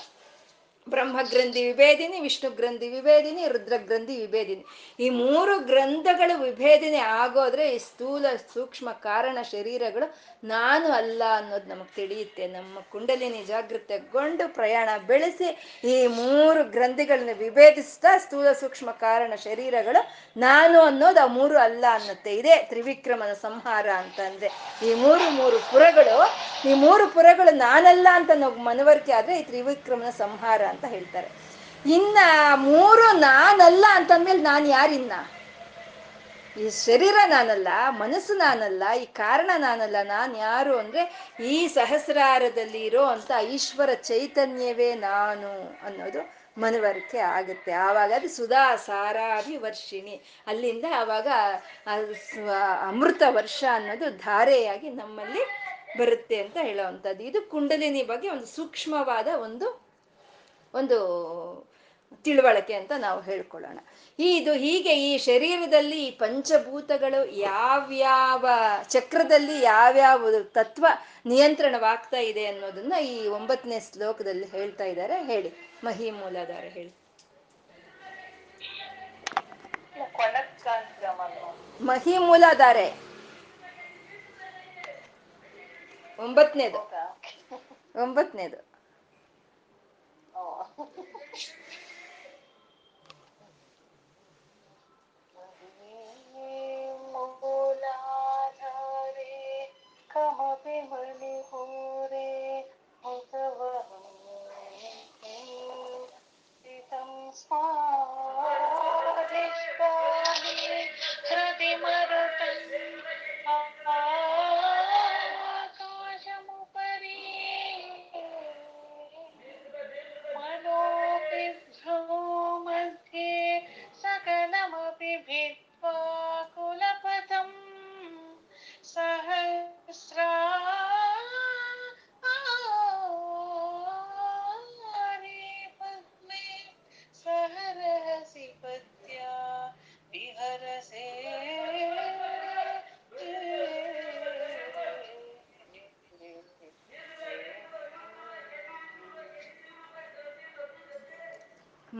ಬ್ರಹ್ಮಗ್ರಂಥಿ 0.90 1.66
ವಿಭೇದಿನಿ 1.66 2.20
ವಿಷ್ಣು 2.20 2.50
ಗ್ರಂಥಿ 2.52 2.88
ವಿಭೇದಿನಿ 2.90 3.48
ರುದ್ರ 3.48 3.74
ಗ್ರಂಥಿ 3.78 4.18
ವಿಭೇದಿನಿ. 4.18 4.66
ಈ 5.00 5.10
ಮೂರು 5.10 5.60
ಗ್ರಂಥಗಳು 5.60 6.42
ವಿಭೇದಿನಿ 6.42 6.98
ಆಗೋದ್ರೆ 6.98 7.76
ಈ 7.76 7.78
ಸ್ಥೂಲ 7.78 8.26
ಸೂಕ್ಷ್ಮ 8.54 8.92
ಕಾರಣ 8.92 9.38
ಶರೀರಗಳು 9.42 10.16
ನಾನು 10.48 10.88
ಅಲ್ಲ 10.92 11.22
ಅನ್ನೋದು 11.38 11.68
ನಮಗೆ 11.70 11.94
ತಿಳಿಯುತ್ತೆ. 11.96 12.48
ನಮ್ಮ 12.48 12.80
ಕುಂಡಲಿನಿ 12.92 13.46
ಜಾಗೃತಗೊಂಡು 13.46 14.54
ಪ್ರಯಾಣ 14.54 14.90
ಬೆಳೆಸಿ 15.08 15.48
ಈ 15.84 16.08
ಮೂರು 16.20 16.64
ಗ್ರಂಥಿಗಳನ್ನ 16.64 17.34
ವಿಭೇದಿಸ್ತಾ 17.40 18.12
ಸ್ಥೂಲ 18.18 18.52
ಸೂಕ್ಷ್ಮ 18.52 18.92
ಕಾರಣ 18.92 19.34
ಶರೀರಗಳು 19.44 20.02
ನಾನು 20.38 20.82
ಅನ್ನೋದು 20.82 21.22
ಆ 21.24 21.28
ಮೂರು 21.38 21.58
ಅಲ್ಲ 21.58 21.86
ಅನ್ನತ್ತೆ. 21.92 22.34
ಇದೇ 22.36 22.56
ತ್ರಿವಿಕ್ರಮನ 22.70 23.34
ಸಂಹಾರ 23.42 23.88
ಅಂತಂದ್ರೆ 24.04 24.50
ಈ 24.88 24.94
ಮೂರು 24.94 25.30
ಮೂರು 25.32 25.60
ಪುರಗಳು, 25.72 26.18
ಈ 26.70 26.74
ಮೂರು 26.74 27.08
ಪುರಗಳು 27.08 27.56
ನಾನಲ್ಲ 27.56 28.08
ಅಂತ 28.14 28.32
ನಾವು 28.36 28.56
ಮನವರಿಕೆ 28.70 29.12
ಆದ್ರೆ 29.12 29.36
ಈ 29.40 29.44
ತ್ರಿವಿಕ್ರಮನ 29.44 30.10
ಸಂಹಾರ 30.18 30.62
ಅಂತ 30.74 30.86
ಹೇಳ್ತಾರೆ. 30.86 31.30
ಇನ್ನ 31.86 32.18
ಮೂರು 32.70 33.18
ನಾನಲ್ಲ 33.20 33.86
ಅಂತಂದ್ಮೇಲೆ 33.94 34.42
ನಾನು 34.42 34.68
ಯಾರಿನ್ನ? 34.68 35.14
ಈ 36.64 36.66
ಶರೀರ 36.86 37.18
ನಾನಲ್ಲ, 37.28 37.70
ಮನಸ್ಸು 38.02 38.34
ನಾನಲ್ಲ, 38.34 38.84
ಈ 39.04 39.06
ಕಾರಣ 39.22 39.52
ನಾನಲ್ಲ, 39.58 39.98
ನಾನು 40.08 40.34
ಯಾರು 40.38 40.74
ಅಂದ್ರೆ 40.78 41.02
ಈ 41.54 41.56
ಸಹಸ್ರಾರದಲ್ಲಿ 41.68 42.82
ಇರೋ 42.90 43.04
ಅಂತ 43.16 43.32
ಈಶ್ವರ 43.56 43.90
ಚೈತನ್ಯವೇ 44.10 44.90
ನಾನು 45.10 45.50
ಅನ್ನೋದು 45.88 46.22
ಮನವರಿಕೆ 46.58 47.20
ಆಗುತ್ತೆ. 47.38 47.72
ಆವಾಗ 47.88 48.12
ಅದು 48.16 48.30
ಸುಧಾ 48.30 48.64
ಸಾರಾಭಿ 48.88 49.56
ವರ್ಷಿಣಿ 49.58 50.16
ಅಲ್ಲಿಂದ 50.48 50.86
ಆವಾಗ 51.02 51.28
ಅಮೃತ 52.90 53.22
ವರ್ಷ 53.40 53.62
ಅನ್ನೋದು 53.74 54.10
ಧಾರೆಯಾಗಿ 54.18 54.90
ನಮ್ಮಲ್ಲಿ 55.02 55.44
ಬರುತ್ತೆ 56.00 56.38
ಅಂತ 56.44 56.58
ಹೇಳೋವಂಥದ್ದು. 56.62 57.24
ಇದು 57.24 57.42
ಕುಂಡಲಿನಿ 57.54 58.04
ಬಗ್ಗೆ 58.04 58.30
ಒಂದು 58.30 58.48
ಸೂಕ್ಷ್ಮವಾದ 58.58 59.28
ಒಂದು 59.48 59.68
ಒಂದು 60.74 60.98
ತಿಳುವಳಿಕೆ 62.26 62.74
ಅಂತ 62.74 62.92
ನಾವು 62.98 63.20
ಹೇಳ್ಕೊಳ್ಳೋಣ. 63.22 63.80
ಈ 64.20 64.28
ಇದು 64.38 64.54
ಹೀಗೆ 64.54 64.94
ಈ 65.08 65.12
ಶರೀರದಲ್ಲಿ 65.18 65.98
ಈ 66.06 66.12
ಪಂಚಭೂತಗಳು 66.24 67.20
ಯಾವ್ಯಾವ 67.40 68.46
ಚಕ್ರದಲ್ಲಿ 68.90 69.58
ಯಾವ್ಯಾವ 69.62 70.32
ತತ್ವ 70.58 70.86
ನಿಯಂತ್ರಣವಾಗ್ತಾ 71.26 72.18
ಇದೆ 72.32 72.46
ಅನ್ನೋದನ್ನ 72.46 72.94
ಈ 73.06 73.16
ಒಂಬತ್ತನೇ 73.38 73.80
ಶ್ಲೋಕದಲ್ಲಿ 73.80 74.48
ಹೇಳ್ತಾ 74.56 74.84
ಇದ್ದಾರೆ. 74.84 75.18
ಹೇಳಿ 75.32 75.52
ಮಹಿ 75.84 76.12
ಮೂಲಧಾರ 76.12 76.66
ಹೇಳಿ 76.78 76.94
ಮಹಿ 81.82 82.18
ಮೂಲಧಾರೆ 82.28 82.88
ಒಂಬತ್ತನೇದು. 86.20 86.80
ಒಂಬತ್ತನೇದು 88.04 88.60
कमपि 100.15 100.81
मणिपूरे 100.91 102.27
हितं 103.07 103.59
स्वादिष्टानि 107.35 107.84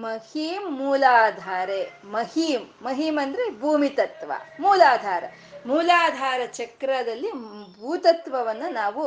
ಮಹೀಂ 0.06 0.64
ಮೂಲಾಧಾರೆ, 0.70 1.92
ಮಹೀಂ 2.06 2.74
ಮಹೀಂ 2.82 3.20
ಅಂದ್ರೆ 3.22 3.60
ಭೂಮಿ 3.60 3.90
ತತ್ವ, 3.90 4.32
ಮೂಲಾಧಾರ. 4.60 5.24
ಮೂಲಾಧಾರ 5.66 6.42
ಚಕ್ರದಲ್ಲಿ 6.46 7.32
ಭೂತತ್ವವನ್ನ 7.80 8.64
ನಾವು 8.70 9.04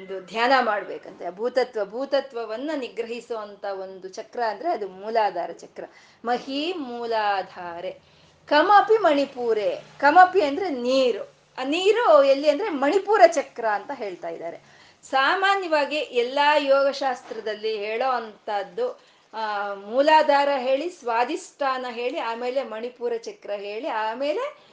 ಒಂದು 0.00 0.26
ಧ್ಯಾನ 0.26 0.52
ಮಾಡ್ಬೇಕಂತೆ. 0.60 1.30
ಭೂತತ್ವ, 1.30 1.84
ಭೂತತ್ವವನ್ನ 1.84 2.70
ನಿಗ್ರಹಿಸುವಂತ 2.76 3.64
ಒಂದು 3.64 4.08
ಚಕ್ರ 4.08 4.42
ಅಂದ್ರೆ 4.42 4.70
ಅದು 4.70 4.88
ಮೂಲಾಧಾರ 4.88 5.50
ಚಕ್ರ. 5.52 5.84
ಮಹಿ 6.24 6.72
ಮೂಲಾಧಾರೆ. 6.72 7.98
ಕಮಪಿ 8.46 8.96
ಮಣಿಪೂರೆ. 8.98 9.80
ಕಮಪಿ 9.98 10.42
ಅಂದ್ರೆ 10.42 10.70
ನೀರು. 10.70 11.22
ಆ 11.58 11.64
ನೀರು 11.64 12.24
ಎಲ್ಲಿ 12.24 12.48
ಅಂದ್ರೆ 12.50 12.68
ಮಣಿಪುರ 12.68 13.22
ಚಕ್ರ 13.26 13.66
ಅಂತ 13.66 13.90
ಹೇಳ್ತಾ 13.94 14.28
ಇದ್ದಾರೆ. 14.28 14.79
ಸಾಮಾನ್ಯವಾಗಿ 15.02 15.96
ಎಲ್ಲ 15.96 16.38
ಯೋಗಶಾಸ್ತ್ರದಲ್ಲಿ 16.58 17.78
ಹೇಳೋ 17.78 18.10
ಅಂತದ್ದು, 18.10 19.00
ಆ, 19.34 19.74
ಮೂಲಾಧಾರ 19.74 20.48
ಹೇಳಿ, 20.56 20.90
ಸ್ವಾಧಿಷ್ಠಾನ 20.90 21.86
ಹೇಳಿ, 21.90 22.18
ಆಮೇಲೆ 22.18 22.62
ಮಣಿಪುರ 22.62 23.12
ಚಕ್ರ 23.16 23.50
ಹೇಳಿ, 23.50 23.88
ಆಮೇಲೆ 23.88 24.69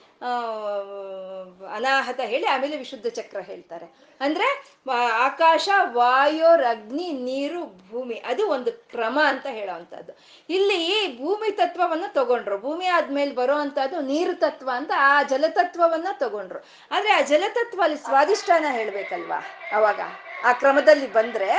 ಅನಾಹತ 1.72 2.20
ಹೇಳಿ 2.20 2.46
ಆಮೇಲೆ 2.46 2.78
ವಿಶುದ್ಧ 2.78 3.08
ಚಕ್ರ 3.08 3.40
ಹೇಳ್ತಾರೆ. 3.40 4.08
ಅಂದ್ರೆ 4.22 4.78
ಆಕಾಶ 5.12 5.70
ವಾಯೋರ್ 5.84 6.64
ಅಗ್ನಿ 6.64 7.12
ನೀರು, 7.12 7.90
ಭೂಮಿ, 7.90 8.16
ಅದು 8.16 8.50
ಒಂದು 8.50 8.72
ಕ್ರಮ 8.72 9.20
ಅಂತ 9.26 9.46
ಹೇಳೋವಂಥದ್ದು. 9.46 10.14
ಇಲ್ಲಿ 10.50 11.08
ಭೂಮಿ 11.18 11.52
ತತ್ವವನ್ನ 11.52 12.04
ತಗೊಂಡ್ರು. 12.08 12.60
ಭೂಮಿ 12.60 12.86
ಆದ್ಮೇಲೆ 12.86 13.36
ಬರೋ 13.36 13.56
ಅಂತದ್ದು 13.56 14.02
ನೀರು 14.02 14.34
ತತ್ವ 14.34 14.70
ಅಂತ 14.74 14.92
ಆ 14.98 15.24
ಜಲತತ್ವವನ್ನ 15.24 16.08
ತಗೊಂಡ್ರು. 16.14 16.60
ಆದ್ರೆ 16.92 17.12
ಆ 17.12 17.22
ಜಲತತ್ವ 17.22 17.82
ಅಲ್ಲಿ 17.84 17.98
ಸ್ವಾದಿಷ್ಟಾನ 17.98 18.66
ಹೇಳ್ಬೇಕಲ್ವಾ? 18.72 19.44
ಅವಾಗ. 19.72 20.00
ಆ 20.44 20.54
ಕ್ರಮದಲ್ಲಿ 20.54 21.08
ಬಂದ್ರೆ 21.08 21.50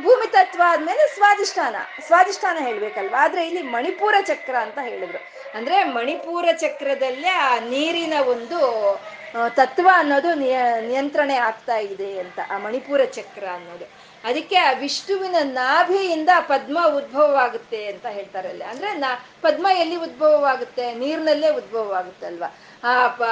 ಭೂಮಿ 0.00 0.32
ತತ್ವ 0.32 0.62
ಆದ್ಮೇಲೆ 0.66 1.14
ಸ್ವಾದಿಷ್ಠಾನ 1.14 1.76
ಸ್ವಾದಿಷ್ಠಾನ 2.00 2.56
ಹೇಳ್ಬೇಕಲ್ವಾ? 2.60 3.24
ಆದ್ರೆ 3.24 3.46
ಇಲ್ಲಿ 3.46 3.62
ಮಣಿಪೂರ 3.62 4.14
ಚಕ್ರ 4.22 4.54
ಅಂತ 4.56 4.78
ಹೇಳಿದ್ರು. 4.82 5.20
ಅಂದ್ರೆ 5.54 5.84
ಮಣಿಪೂರ 5.84 6.48
ಚಕ್ರದಲ್ಲೇ 6.56 7.28
ಆ 7.28 7.58
ನೀರಿನ 7.58 8.12
ಒಂದು 8.26 8.58
ತತ್ವ 9.50 9.88
ಅನ್ನೋದು 9.94 10.34
ನಿಯ, 10.34 10.58
ನಿಯಂತ್ರಣೆ 10.80 11.36
ಆಗ್ತಾ 11.36 11.76
ಇದೆ 11.76 12.18
ಅಂತ, 12.18 12.38
ಆ 12.50 12.58
ಮಣಿಪೂರ 12.58 13.04
ಚಕ್ರ 13.04 13.46
ಅನ್ನೋದು. 13.52 13.86
ಅದಕ್ಕೆ 14.24 14.56
ಆ 14.56 14.72
ವಿಷ್ಣುವಿನ 14.72 15.36
ನಾಭಿಯಿಂದ 15.42 16.28
ಪದ್ಮ 16.40 16.78
ಉದ್ಭವವಾಗುತ್ತೆ 16.96 17.86
ಅಂತ 17.86 18.06
ಹೇಳ್ತಾರೆ 18.06 18.48
ಅಲ್ಲಿ. 18.48 18.64
ಅಂದ್ರೆ 18.64 18.94
ನಾ, 18.94 19.26
ಪದ್ಮ 19.42 19.66
ಎಲ್ಲಿ 19.74 19.96
ಉದ್ಭವವಾಗುತ್ತೆ? 19.96 20.94
ನೀರಿನಲ್ಲೇ 20.94 21.50
ಉದ್ಭವವಾಗುತ್ತೆ 21.50 22.26
ಅಲ್ವಾ? 22.26 22.48
ಆ 22.84 23.08
ಪ 23.08 23.22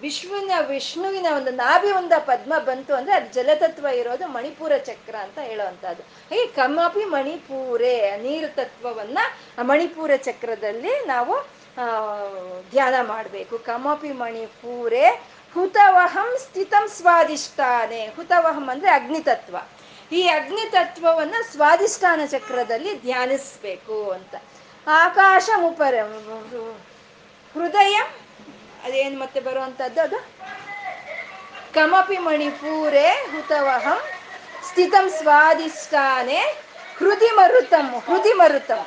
ವಿಶ್ವನ 0.00 0.50
ವಿಷ್ಣುವಿನ 0.66 1.26
ಒಂದು 1.36 1.50
ನಾಭಿ 1.50 1.90
ಒಂದು 1.92 2.26
ಪದ್ಮ 2.26 2.58
ಬಂತು 2.58 2.94
ಅಂದ್ರೆ 2.94 3.14
ಅದು 3.14 3.32
ಜಲತತ್ವ 3.32 3.86
ಇರೋದು 3.86 4.26
ಮಣಿಪುರ 4.28 4.76
ಚಕ್ರ 4.76 5.16
ಅಂತ 5.16 5.38
ಹೇಳುವಂತಹದ್ದು 5.38 6.34
ಈ 6.34 6.46
ಕಮಪಿ 6.46 7.04
ಮಣಿಪೂರೆ, 7.04 8.16
ನೀರು 8.16 8.54
ತತ್ವವನ್ನ 8.54 9.18
ಮಣಿಪುರ 9.62 10.16
ಚಕ್ರದಲ್ಲಿ 10.16 11.06
ನಾವು 11.06 11.34
ಧ್ಯಾನ 12.70 12.94
ಮಾಡಬೇಕು. 13.06 13.58
ಕಮಪಿ 13.58 14.12
ಮಣಿಪೂರೆ, 14.12 15.06
ಹುತವಹಂ 15.54 16.36
ಸ್ಥಿತಂ 16.38 16.88
ಸ್ವಾದಿಷ್ಟಾನೆ 16.88 18.06
ಹುತವಹಂ 18.06 18.68
ಅಂದ್ರೆ 18.70 18.90
ಅಗ್ನಿತತ್ವ. 18.90 19.56
ಈ 20.12 20.28
ಅಗ್ನಿ 20.28 20.70
ತತ್ವವನ್ನ 20.70 21.34
ಸ್ವಾದಿಷ್ಠಾನ 21.50 22.20
ಚಕ್ರದಲ್ಲಿ 22.26 23.00
ಧ್ಯಾನಿಸ್ಬೇಕು 23.00 24.10
ಅಂತ. 24.10 24.34
ಆಕಾಶ 24.86 25.50
ಮುಪರ 25.56 25.94
ಹೃದಯ, 27.54 27.96
ಅದೇನು 28.84 29.18
ಮತ್ತೆ 29.18 29.40
ಬರುವಂತದ್ದು 29.40 30.00
ಅದು? 30.00 30.18
ಕಮಪಿ 31.74 32.18
ಮಣಿಪೂರೆ 32.18 33.08
ಹುತವಹಂ, 33.10 34.00
ಸ್ಥಿತಂ 34.68 35.10
ಸ್ವಾಧಿಷ್ಠಾನೆ 35.10 36.40
ಹೃದಿ 36.98 37.30
ಮರುತಂ 37.30 37.86
ಹೃದಿ 38.06 38.32
ಮರುತಂ 38.32 38.82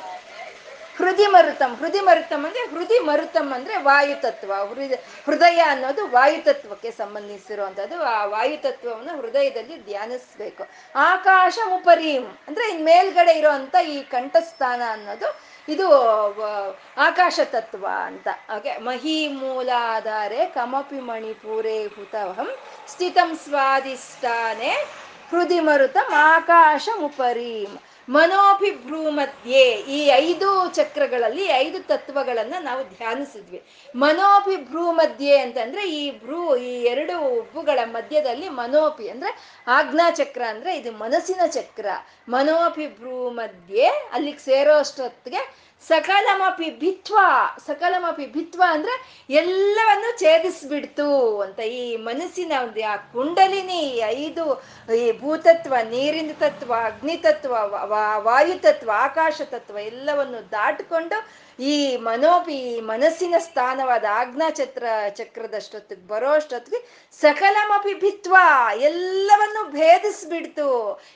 ಹೃದಿ 0.98 1.26
ಮರುತಂ 1.26 1.76
ಹೃದಿ 1.76 2.00
ಮರುತಂ 2.00 2.46
ಅಂದ್ರೆ 2.46 2.62
ಹೃದಿ 2.66 2.98
ಮರುತಂ 2.98 3.54
ಅಂದ್ರೆ 3.54 3.76
ವಾಯುತತ್ವ. 3.76 4.52
ಹೃದಯ 4.68 4.94
ಹೃದಯ 5.26 5.60
ಅನ್ನೋದು 5.60 6.06
ವಾಯುತತ್ವಕ್ಕೆ 6.06 6.90
ಸಂಬಂಧಿಸಿರುವಂಥದ್ದು. 6.90 8.02
ಆ 8.02 8.24
ವಾಯುತತ್ವವನ್ನು 8.24 9.20
ಹೃದಯದಲ್ಲಿ 9.20 9.84
ಧ್ಯಾನಿಸ್ಬೇಕು. 9.84 10.64
ಆಕಾಶ 10.96 11.58
ಉಪರೀಂ 11.74 12.24
ಅಂದ್ರೆ 12.48 12.76
ಮೇಲ್ಗಡೆ 12.78 13.32
ಇರುವಂತ 13.32 13.74
ಈ 13.88 14.02
ಕಂಠಸ್ಥಾನ 14.02 14.82
ಅನ್ನೋದು 14.90 15.28
ಇದು 15.68 15.86
ಆಕಾಶ 16.98 17.40
ತತ್ವ 17.44 17.86
ಅಂತ. 18.04 18.28
ಓಕೆ? 18.56 18.78
ಮಹಿ 18.78 19.28
ಮೂಲಾಧಾರೆ 19.28 20.46
ಕಮಪಿ 20.46 21.00
ಮಣಿಪುರೇ 21.00 21.86
ಹುತವಹಂ 21.86 22.50
ಸ್ಥಿತಂ 22.88 23.36
ಸ್ವಾದಿಷ್ಟಾನೆ 23.44 24.72
ಹೃದಿ 25.30 25.60
ಮರುತಂ 25.60 26.12
ಆಕಾಶ 26.14 26.88
ಮುಪರೀಂ 26.98 27.78
ಮನೋಭಿಭ್ರೂ 28.10 29.10
ಮಧ್ಯೆ 29.10 29.62
ಈ 29.70 30.06
ಐದು 30.06 30.74
ಚಕ್ರಗಳಲ್ಲಿ 30.74 31.44
ಐದು 31.44 31.78
ತತ್ವಗಳನ್ನ 31.86 32.54
ನಾವು 32.60 32.84
ಧ್ಯಾನಿಸಿದ್ವಿ. 32.84 33.62
ಮನೋಭಿಭ್ರೂಮಧ್ಯೆ 33.96 35.38
ಅಂತಂದ್ರೆ 35.38 35.90
ಈ 35.90 36.18
ಭ್ರೂ, 36.18 36.56
ಈ 36.56 36.82
ಎರಡು 36.82 37.38
ಉಬ್ಬುಗಳ 37.38 37.78
ಮಧ್ಯದಲ್ಲಿ 37.84 38.48
ಮನೋಪಿ 38.48 39.08
ಅಂದ್ರೆ 39.08 39.62
ಆಜ್ಞಾ 39.66 40.10
ಚಕ್ರ 40.10 40.42
ಅಂದ್ರೆ 40.48 40.76
ಇದು 40.76 40.92
ಮನಸ್ಸಿನ 40.92 41.40
ಚಕ್ರ. 41.46 41.86
ಮನೋಭಿಭ್ರೂಮಧ್ಯೆ 42.28 43.86
ಅಲ್ಲಿಗೆ 43.86 44.38
ಸೇರೋ 44.38 44.78
ಅಷ್ಟೊತ್ತಿಗೆ 44.78 45.69
ಸಕಲಮಪಿ 45.88 46.68
ಭಿತ್ವ 46.82 47.18
ಸಕಲಮಪಿ 47.66 48.26
ಭಿತ್ವ 48.26 48.62
ಅಂದ್ರೆ 48.68 48.94
ಎಲ್ಲವನ್ನು 49.30 50.10
ಛೇದಿಸ್ಬಿಡ್ತು 50.18 51.08
ಅಂತ 51.38 51.60
ಈ 51.60 51.96
ಮನಸ್ಸಿನ 51.96 52.52
ಒಂದು 52.62 52.82
ಆ 52.92 52.96
ಕುಂಡಲಿನಿ 53.12 53.82
ಐದು 54.06 54.44
ಈ 55.02 55.04
ಭೂತತ್ವ, 55.20 55.74
ನೀರಿನ 55.90 56.30
ತತ್ವ, 56.38 56.72
ಅಗ್ನಿ 56.90 57.16
ತತ್ವ 57.16 57.52
ವಾಯು 58.26 58.56
ತತ್ವ, 58.58 58.90
ಆಕಾಶ 59.08 59.40
ತತ್ವ 59.54 59.78
ಎಲ್ಲವನ್ನು 59.78 60.50
ದಾಟಿಕೊಂಡು 60.50 61.18
ಈ 61.58 61.96
ಮನೋಪಿ 61.96 62.58
ಮನಸ್ಸಿನ 62.80 63.34
ಸ್ಥಾನವಾದ 63.38 64.04
ಆಜ್ಞಾ 64.10 64.50
ಚಕ್ರ 64.50 64.84
ಚಕ್ರದಷ್ಟೊತ್ತಿಗೆ 65.18 66.04
ಬರೋ 66.08 66.30
ಅಷ್ಟೊತ್ತಿಗೆ 66.30 66.80
ಸಕಲಮಪಿ 67.20 67.94
ಭಿತ್ವ 67.94 68.36
ಎಲ್ಲವನ್ನು 68.90 69.64
ಭೇದಿಸ್ಬಿಡ್ತು. 69.70 70.68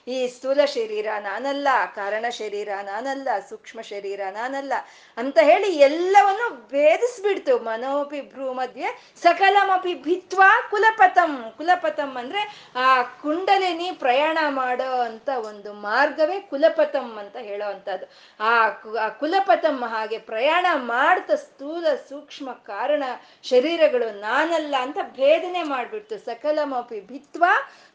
ಈ 0.09 0.18
ಸ್ಥೂಲ 0.28 0.61
ಶರೀರ 0.64 1.09
ನಾನಲ್ಲ, 1.21 1.68
ಕಾರಣ 1.94 2.25
ಶರೀರ 2.30 2.68
ನಾನಲ್ಲ, 2.83 3.28
ಸೂಕ್ಷ್ಮ 3.49 3.80
ಶರೀರ 3.92 4.21
ನಾನಲ್ಲ. 4.54 4.73
ಅಂತ 5.16 5.38
ಹೇಳಿ 5.42 5.76
ಎಲ್ಲವನ್ನು 5.76 6.68
ಭೇದಿಸ್ಬಿಡ್ತು 6.68 7.58
ಮನೋಪಿ 7.58 8.20
ಭ್ರೂ 8.20 8.52
ಮಧ್ಯೆ. 8.52 9.12
ಸಕಲಮಪಿ 9.23 9.94
ಭಿತ್ವ 9.94 10.42
ಕುಲಪತಂ. 10.70 11.54
ಕುಲಪತಂ 11.56 12.16
ಅಂದ್ರೆ, 12.16 12.70
ಆ, 12.76 13.02
ಕುಂಡಲಿನಿ 13.02 13.90
ಪ್ರಯಾಣ 13.92 14.38
ಮಾಡೋ 14.49 15.00
ಅಂತ 15.00 15.28
ಒಂದು 15.28 15.73
ಮಾರ್ಗವೇ 15.73 16.40
ಕುಲಪತಂ 16.40 17.16
ಅಂತ 17.18 17.37
ಹೇಳೋ 17.37 17.70
ಅಂತದ್ದು 17.70 18.06
ಆ, 18.44 18.68
ಕುಲಪತಂ 19.08 19.84
ಹಾಗೆ 19.84 20.18
ಪ್ರಯಾಣ 20.18 20.66
ಮಾಡ್ತ 20.75 21.30
ಸ್ಥೂಲ 21.30 21.87
ಸೂಕ್ಷ್ಮ 22.08 22.52
ಕಾರಣ 22.52 23.02
ಶರೀರಗಳು 23.42 24.20
ನಾನಲ್ಲ 24.20 24.75
ಅಂತ 24.80 24.99
ಭೇದನೆ 25.02 25.62
ಮಾಡ್ಬಿಡ್ತು. 25.62 26.18
ಸಕಲಮಪಿ 26.18 27.00
ಭಿತ್ವ 27.00 27.44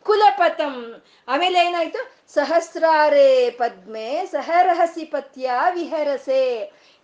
ಕುಲಪತಂ. 0.06 1.03
ಆಮೇಲೆ 1.27 1.65
ಏನಾಯ್ತು? 1.65 2.34
ಸಹಸ್ರಾರೇ 2.34 3.50
ಪದ್ಮೆ, 3.50 4.25
ಸಹರಹಸಿ 4.25 5.06
ಪತ್ಯ 5.06 5.51
ವಿಹರಸೆ. 5.74 6.44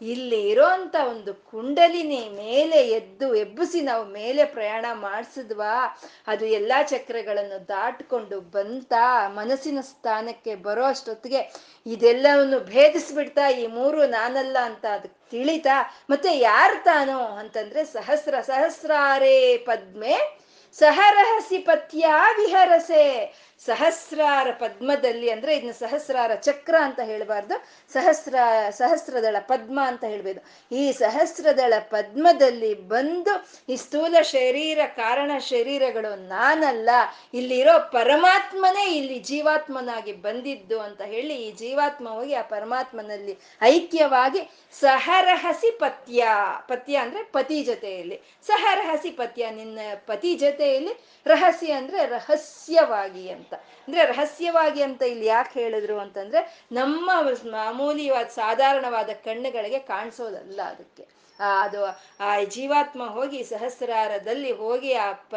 ಇಲ್ಲಿ 0.02 0.50
ಇರೋಂಥ 0.50 0.96
ಒಂದು 1.10 1.34
ಕುಂಡಲಿನಿ 1.34 2.30
ಮೇಲೆ 2.30 2.88
ಎದ್ದು 2.88 3.36
ಎಬ್ಬಿಸಿ 3.36 3.82
ನಾವು 3.82 4.06
ಮೇಲೆ 4.06 4.46
ಪ್ರಯಾಣ 4.46 4.86
ಮಾಡಿಸಿದ್ವಾ? 4.94 6.00
ಅದು 6.28 6.46
ಎಲ್ಲಾ 6.46 6.84
ಚಕ್ರಗಳನ್ನು 6.84 7.68
ದಾಟ್ಕೊಂಡು 7.68 8.40
ಬಂತ, 8.42 8.94
ಮನಸ್ಸಿನ 9.28 9.78
ಸ್ಥಾನಕ್ಕೆ 9.82 10.56
ಬರೋ 10.56 10.84
ಅಷ್ಟೊತ್ತಿಗೆ 10.84 11.54
ಇದೆಲ್ಲವನ್ನು 11.86 12.60
ಭೇದಿಸ್ಬಿಡ್ತಾ, 12.60 13.50
ಈ 13.50 13.68
ಮೂರು 13.68 14.06
ನಾನಲ್ಲ 14.06 14.58
ಅಂತ 14.58 14.86
ಅದಕ್ಕೆ 14.86 15.30
ತಿಳಿತಾ, 15.30 15.96
ಮತ್ತೆ 16.10 16.38
ಯಾರು 16.38 16.84
ತಾನು 16.84 17.20
ಅಂತಂದ್ರೆ 17.20 17.86
ಸಹಸ್ರ, 17.86 18.42
ಸಹಸ್ರಾರೇ 18.42 19.58
ಪದ್ಮೆ 19.58 20.45
ಸಹರಹಸಿ 20.80 21.58
ಪತ್ಯ 21.58 22.06
ವಿಹರಸೆ. 22.38 23.34
ಸಹಸ್ರಾರ 23.60 24.48
ಪದ್ಮದಲ್ಲಿ 24.52 25.30
ಅಂದ್ರೆ 25.30 25.56
ಇದನ್ನ 25.56 25.72
ಸಹಸ್ರಾರ 25.72 26.36
ಚಕ್ರ 26.36 26.76
ಅಂತ 26.82 27.00
ಹೇಳಬಾರ್ದು. 27.00 27.56
ಸಹಸ್ರ, 27.94 28.36
ಸಹಸ್ರದಳ 28.70 29.36
ಪದ್ಮ 29.40 29.80
ಅಂತ 29.88 30.04
ಹೇಳ್ಬೋದು. 30.04 30.42
ಈ 30.76 30.92
ಸಹಸ್ರದಳ 30.92 31.74
ಪದ್ಮದಲ್ಲಿ 31.80 32.74
ಬಂದು 32.74 33.48
ಈ 33.70 33.76
ಸ್ಥೂಲ 33.76 34.16
ಶರೀರ, 34.22 34.80
ಕಾರಣ 34.86 35.32
ಶರೀರಗಳು 35.38 36.28
ನಾನಲ್ಲ, 36.28 36.90
ಇಲ್ಲಿರೋ 37.34 37.90
ಪರಮಾತ್ಮನೇ 37.92 38.96
ಇಲ್ಲಿ 38.96 39.20
ಜೀವಾತ್ಮನಾಗಿ 39.20 40.14
ಬಂದಿದ್ದು 40.14 40.80
ಅಂತ 40.80 41.02
ಹೇಳಿ 41.02 41.36
ಈ 41.36 41.52
ಜೀವಾತ್ಮ 41.52 42.10
ಹೋಗಿ 42.10 42.34
ಆ 42.34 42.42
ಪರಮಾತ್ಮನಲ್ಲಿ 42.42 43.38
ಐಕ್ಯವಾಗಿ 43.62 44.50
ಸಹರಹಸಿ 44.80 45.72
ಪತ್ಯ 45.72 46.28
ಪತ್ಯ 46.68 46.96
ಅಂದ್ರೆ 46.96 47.24
ಪತಿ 47.24 47.64
ಜೊತೆಯಲ್ಲಿ. 47.64 48.22
ಸಹರಹಸಿ 48.48 49.12
ಪತ್ಯ 49.12 49.52
ನಿನ್ನ 49.52 49.80
ಪತಿ 49.96 50.36
ಜೊತೆಯಲ್ಲಿ, 50.36 51.06
ರಹಸ್ಯ 51.26 51.72
ಅಂದ್ರೆ 51.72 52.06
ರಹಸ್ಯವಾಗಿ 52.06 53.30
ಅಂತ. 53.30 53.55
ಅಂದ್ರೆ 53.56 54.06
ರಹಸ್ಯವಾಗಿ 54.06 54.82
ಅಂತ 54.82 55.02
ಇಲ್ಲಿ 55.02 55.26
ಯಾಕೆ 55.26 55.60
ಹೇಳಿದ್ರು 55.60 56.00
ಅಂತಂದ್ರೆ 56.00 56.66
ನಮ್ಮ 56.72 57.12
ಮಾಮೂಲಿವಾದ 57.52 58.26
ಸಾಧಾರಣವಾದ 58.26 59.10
ಕಣ್ಣುಗಳಿಗೆ 59.10 59.80
ಕಾಣಿಸೋದಲ್ಲ 59.80 60.62
ಅದಕ್ಕೆ. 60.62 61.15
ಅದು 61.40 61.86
ಆ 62.20 62.44
ಜೀವಾತ್ಮ 62.44 63.08
ಹೋಗಿ 63.08 63.44
ಸಹಸ್ರಾರದಲ್ಲಿ 63.44 64.52
ಹೋಗಿ 64.52 64.94
ಆ 64.94 65.14
ಪ 65.14 65.36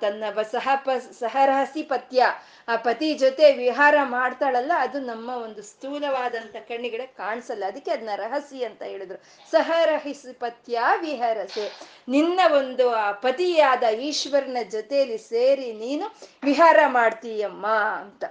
ತನ್ನ 0.00 0.24
ಬ 0.34 0.40
ಸಹ 0.40 0.68
ಪ, 0.74 0.88
ಸಹರಹಸಿ 1.18 1.82
ಪತ್ಯ, 1.82 2.26
ಆ 2.68 2.76
ಪತಿ 2.76 3.14
ಜೊತೆ 3.14 3.52
ವಿಹಾರ 3.52 3.94
ಮಾಡ್ತಾಳಲ್ಲ, 4.02 4.72
ಅದು 4.76 5.00
ನಮ್ಮ 5.00 5.30
ಒಂದು 5.30 5.62
ಸ್ಥೂಲವಾದಂತ 5.62 6.56
ಕಣ್ಣಿಗೆ 6.56 7.06
ಕಾಣಿಸಲ್ಲ. 7.06 7.64
ಅದಕ್ಕೆ 7.64 7.90
ಅದನ್ನ 7.90 8.10
ರಹಸಿ 8.14 8.64
ಅಂತ 8.64 8.82
ಹೇಳಿದ್ರು. 8.82 9.22
ಸಹರಹಿಸಿ 9.50 10.32
ಪತ್ಯ, 10.32 10.80
ವಿಹರಸೆ. 11.00 11.72
ನಿನ್ನ 12.08 12.40
ಒಂದು 12.52 12.90
ಆ 12.90 13.12
ಪತಿಯಾದ 13.12 13.82
ಈಶ್ವರನ 13.82 14.56
ಜೊತೆಯಲ್ಲಿ 14.70 15.18
ಸೇರಿ 15.18 15.72
ನೀನು 15.72 16.16
ವಿಹಾರ 16.44 16.78
ಮಾಡ್ತೀಯಮ್ಮ 16.86 17.66
ಅಂತ. 17.66 18.24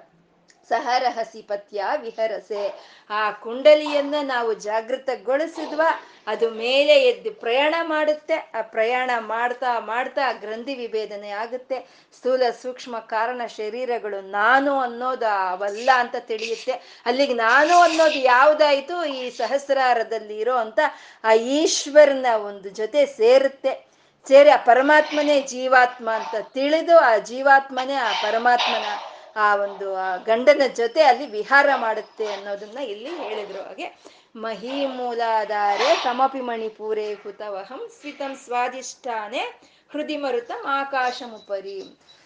ಸಹರಹಸಿ 0.69 1.41
ಪತ್ಯ 1.41 1.86
ವಿಹರಸೆ. 1.97 2.63
ಆ 3.09 3.31
ಕುಂಡಲಿಯನ್ನ 3.31 4.15
ನಾವು 4.24 4.53
ಜಾಗೃತಗೊಳಿಸಿದ್ವ, 4.53 5.81
ಅದು 6.27 6.50
ಮೇಲೆ 6.50 6.95
ಎದ್ದು 7.03 7.31
ಪ್ರಯಾಣ 7.31 7.75
ಮಾಡುತ್ತೆ. 7.81 8.33
ಆ 8.33 8.62
ಪ್ರಯಾಣ 8.62 9.12
ಮಾಡ್ತಾ 9.19 9.79
ಮಾಡ್ತಾ 9.79 10.31
ಗ್ರಂಥಿ 10.31 10.75
ವಿಭೇದನೆ 10.75 11.29
ಆಗುತ್ತೆ. 11.29 11.79
ಸ್ಥೂಲ 12.17 12.43
ಸೂಕ್ಷ್ಮ 12.62 13.00
ಕಾರಣ 13.00 13.41
ಶರೀರಗಳು 13.57 14.21
ನಾನು 14.21 14.79
ಅನ್ನೋದು 14.79 15.25
ಅವಲ್ಲ 15.25 15.89
ಅಂತ 15.95 16.15
ತಿಳಿಯುತ್ತೆ. 16.19 16.71
ಅಲ್ಲಿಗೆ 17.05 17.33
ನಾನು 17.33 17.77
ಅನ್ನೋದು 17.77 18.19
ಯಾವ್ದಾಯ್ತು? 18.19 19.05
ಈ 19.05 19.29
ಸಹಸ್ರಾರದಲ್ಲಿ 19.29 20.38
ಇರೋ 20.39 20.55
ಅಂತ 20.55 20.79
ಆ 21.23 21.34
ಈಶ್ವರನ 21.34 22.25
ಒಂದು 22.45 22.69
ಜೊತೆ 22.69 23.06
ಸೇರುತ್ತೆ. 23.06 23.88
ಸೇರಿ 24.27 24.49
ಆ 24.49 24.56
ಪರಮಾತ್ಮನೇ 24.56 25.41
ಜೀವಾತ್ಮ 25.41 26.12
ಅಂತ 26.12 26.36
ತಿಳಿದು 26.53 26.97
ಆ 26.97 27.17
ಜೀವಾತ್ಮನೇ 27.17 27.93
ಆ 27.93 28.12
ಪರಮಾತ್ಮನ 28.12 29.16
ಆ 29.45 29.56
ಒಂದು 29.56 29.88
ಗಂಡನ 30.23 30.62
ಜೊತೆ 30.76 31.02
ಅಲ್ಲಿ 31.04 31.26
ವಿಹಾರ 31.26 31.69
ಮಾಡುತ್ತೆ 31.76 32.26
ಅನ್ನೋದನ್ನ 32.34 32.78
ಇಲ್ಲಿ 32.93 33.12
ಹೇಳಿದ್ರು 33.15 33.62
ಹಾಗೆ. 33.62 33.88
ಮಹಿ 34.36 34.78
ಮೂಲಾಧಾರೆ 34.97 35.89
ಕಮಪಿ 36.04 36.41
ಮಣಿಪೂರೇ 36.41 37.08
ಹುತವಹಂ 37.13 37.82
ಸ್ವಿತಂ 38.02 38.34
ಸ್ವಾದಿಷ್ಠಾನೆ 38.45 39.43
ಹೃದಿಮರುತಂ 39.91 40.62
ಆಕಾಶಮುಪರಿ. 40.80 41.80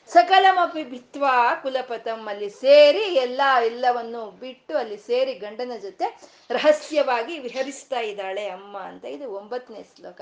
ಸಕಲಮಪಿ 0.09 0.83
ಭಿತ್ವಾ 0.83 1.35
ಕುಲಪತಂ 1.55 2.21
ಅಲ್ಲಿ 2.27 2.49
ಸೇರಿ 2.63 3.03
ಎಲ್ಲ 3.25 3.41
ಎಲ್ಲವನ್ನು 3.65 4.21
ಬಿಟ್ಟು 4.31 4.73
ಅಲ್ಲಿ 4.77 4.97
ಸೇರಿ 4.97 5.33
ಗಂಡನ 5.33 5.71
ಜೊತೆ 5.81 6.07
ರಹಸ್ಯವಾಗಿ 6.51 7.39
ವಿಹರಿಸ್ತಾ 7.39 7.99
ಇದ್ದಾಳೆ 7.99 8.43
ಅಮ್ಮ 8.49 8.75
ಅಂತ. 8.91 9.05
ಇದು 9.05 9.27
ಒಂಬತ್ತನೇ 9.31 9.83
ಶ್ಲೋಕ. 9.95 10.21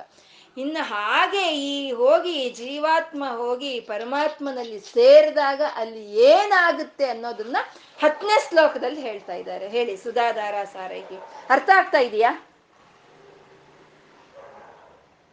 ಇನ್ನು 0.58 0.84
ಹಾಗೆ 0.84 1.56
ಈ 1.56 1.92
ಹೋಗಿ 1.92 2.50
ಜೀವಾತ್ಮ 2.50 3.26
ಹೋಗಿ 3.36 3.80
ಪರಮಾತ್ಮನಲ್ಲಿ 3.80 4.80
ಸೇರಿದಾಗ 4.80 5.62
ಅಲ್ಲಿ 5.76 6.16
ಏನಾಗುತ್ತೆ 6.16 7.06
ಅನ್ನೋದನ್ನ 7.10 7.58
ಹತ್ತನೇ 8.00 8.50
ಶ್ಲೋಕದಲ್ಲಿ 8.50 9.02
ಹೇಳ್ತಾ 9.02 9.34
ಇದ್ದಾರೆ. 9.34 9.70
ಹೇಳಿ 9.70 9.98
ಸುಧಾಧಾರ 9.98 10.64
ಸಾರೈಗೆ. 10.74 11.18
ಅರ್ಥ 11.50 11.70
ಆಗ್ತಾ 11.76 11.98
ಇದೆಯಾ? 12.00 12.32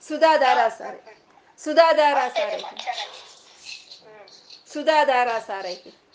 ಸುಧಾಧಾರ 0.03 0.69
ಸಾರೈ 0.69 1.01
ಸುಧಾಧಾರ 1.59 2.19
ಸಾರೈ 2.29 2.61
ಸುಧಾಧಾರ 4.73 5.29
ಸಾರೈಕಿ 5.39 6.06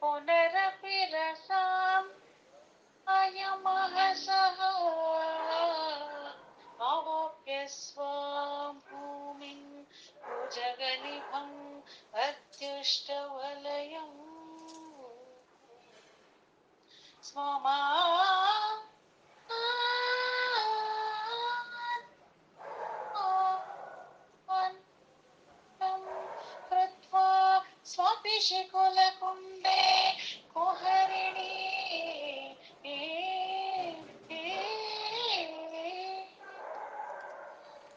पुनरपि 0.00 1.04
रसाम् 1.14 2.10
अयमहसः 3.08 4.58
अवोप्य 6.86 7.66
स्वां 7.66 8.72
भूमिं 8.72 9.84
भुजगनिपम् 10.28 11.82
अत्युष्टवलयम्। 12.22 14.16
स्वमा 17.22 17.78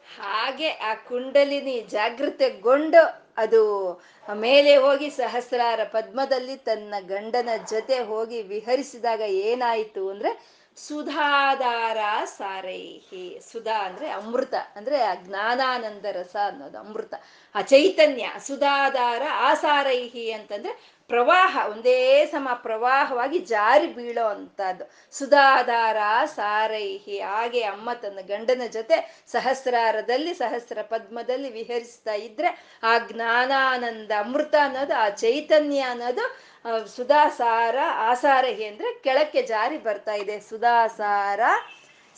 ಹಾಗೆ 0.06 0.68
ಆ 0.80 0.94
ಕುಂಡಲಿನಿ 1.08 1.80
ಜಾಗೃತೆಗೊಂಡು 1.88 3.02
ಅದು 3.36 3.62
ಮೇಲೆ 4.36 4.76
ಹೋಗಿ 4.76 5.10
ಸಹಸ್ರಾರ 5.10 5.80
ಪದ್ಮದಲ್ಲಿ 5.92 6.56
ತನ್ನ 6.58 6.94
ಗಂಡನ 7.06 7.48
ಜೊತೆ 7.70 7.98
ಹೋಗಿ 8.02 8.42
ವಿಹರಿಸಿದಾಗ 8.42 9.20
ಏನಾಯಿತು 9.20 10.04
ಅಂದ್ರೆ 10.10 10.30
ಸುಧಾಧಾರ 10.76 12.24
ಸಾರೈಹಿ. 12.24 13.40
ಸುಧಾ 13.52 13.78
ಅಂದ್ರೆ 13.78 14.10
ಅಮೃತ, 14.10 14.54
ಅಂದ್ರೆ 14.76 14.98
ಜ್ಞಾನಾನಂದ 15.24 16.04
ರಸ 16.12 16.36
ಅನ್ನೋದು 16.46 16.78
ಅಮೃತ. 16.78 17.14
ಆ 17.54 17.60
ಚೈತನ್ಯ 17.60 18.32
ಸುಧಾದಾರ 18.38 19.22
ಆಸಾರೈಹಿ 19.32 20.30
ಅಂತಂದ್ರೆ 20.30 20.95
ಪ್ರವಾಹ, 21.08 21.58
ಒಂದೇ 21.70 22.26
ಸಮ 22.26 22.48
ಪ್ರವಾಹವಾಗಿ 22.54 23.38
ಜಾರಿ 23.38 23.86
ಬೀಳೋ 23.86 24.26
ಅಂಥದ್ದು. 24.26 24.84
ಸುಧಾಧಾರ 25.12 25.96
ಸಾರೈಹಿ. 26.24 27.20
ಹಾಗೆ 27.20 27.62
ಅಮ್ಮ 27.62 27.92
ತನ್ನ 27.92 28.18
ಗಂಡನ 28.26 28.62
ಜೊತೆ 28.72 29.24
ಸಹಸ್ರಾರದಲ್ಲಿ, 29.26 30.34
ಸಹಸ್ರ 30.34 30.82
ಪದ್ಮದಲ್ಲಿ 30.82 31.50
ವಿಹರಿಸ್ತಾ 31.50 32.14
ಇದ್ರೆ 32.14 32.80
ಆ 32.82 32.98
ಜ್ಞಾನಾನಂದ 32.98 34.10
ಅಮೃತ 34.18 34.54
ಅನ್ನೋದು, 34.62 34.94
ಆ 34.94 35.08
ಚೈತನ್ಯ 35.08 35.80
ಅನ್ನೋದು 35.80 36.26
ಸುಧಾಸಾರ, 36.96 37.76
ಆಸಾರಹಿ 38.10 38.64
ಅಂದ್ರೆ 38.64 38.92
ಕೆಳಕ್ಕೆ 38.92 39.42
ಜಾರಿ 39.42 39.78
ಬರ್ತಾ 39.78 40.14
ಇದೆ. 40.14 40.40
ಸುಧಾಸಾರ 40.40 41.40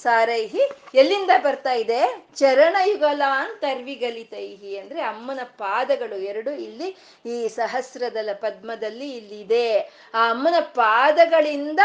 ಸಾರೈಹಿ, 0.02 0.62
ಎಲ್ಲಿಂದ 0.94 1.30
ಬರ್ತಾ 1.42 1.72
ಇದೆ? 1.72 2.00
ಚರಣಯುಗಲಾನ್ 2.36 3.60
ತರ್ವಿಗಲಿತೈಹಿ 3.60 4.78
ಅಂದ್ರೆ 4.78 5.00
ಅಮ್ಮನ 5.00 5.40
ಪಾದಗಳು 5.42 6.16
ಎರಡು 6.16 6.50
ಇಲ್ಲಿ 6.50 6.88
ಈ 7.26 7.48
ಸಹಸ್ರದಲ 7.48 8.30
ಪದ್ಮದಲ್ಲಿ 8.34 9.10
ಇಲ್ಲಿದೆ. 9.16 9.68
ಆ 10.14 10.30
ಅಮ್ಮನ 10.30 10.54
ಪಾದಗಳಿಂದ 10.60 11.80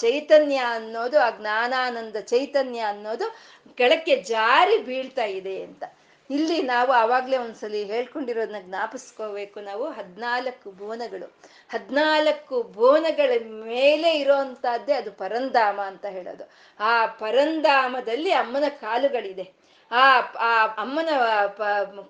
ಚೈತನ್ಯ 0.00 0.56
ಅನ್ನೋದು, 0.56 1.20
ಆ 1.20 1.30
ಜ್ಞಾನಾನಂದ 1.30 2.16
ಚೈತನ್ಯ 2.16 2.80
ಅನ್ನೋದು 2.80 3.28
ಕೆಳಕ್ಕೆ 3.76 4.16
ಜಾರಿ 4.16 4.78
ಬೀಳ್ತಾ 4.78 5.24
ಇದೆ 5.24 5.62
ಅಂತ. 5.62 5.84
ಇಲ್ಲಿ 6.30 6.62
ನಾವು 6.62 6.92
ಆವಾಗಲೇ 6.92 7.36
ಒಂದ್ಸಲಿ 7.36 7.84
ಹೇಳ್ಕೊಂಡಿರೋದನ್ನ 7.84 8.56
ಜ್ಞಾಪಿಸ್ಕೋಬೇಕು. 8.68 9.60
ನಾವು 9.60 9.84
ಹದಿನಾಲ್ಕು 9.90 10.70
ಬೋನಗಳು 10.70 11.28
ಹದಿನಾಲ್ಕು 11.68 12.62
ಬೋನಗಳ 12.62 13.30
ಮೇಲೆ 13.44 14.10
ಇರೋವಂಥದ್ದೇ 14.18 14.92
ಅದು 14.92 15.12
ಪರಂಧಾಮ 15.12 15.80
ಅಂತ 15.80 16.06
ಹೇಳೋದು. 16.06 16.44
ಆ 16.80 17.06
ಪರಂಧಾಮದಲ್ಲಿ 17.06 18.32
ಅಮ್ಮನ 18.32 18.64
ಕಾಲುಗಳಿದೆ. 18.80 19.46
ಆ 19.92 20.20
ಆ 20.20 20.66
ಅಮ್ಮನ 20.66 21.08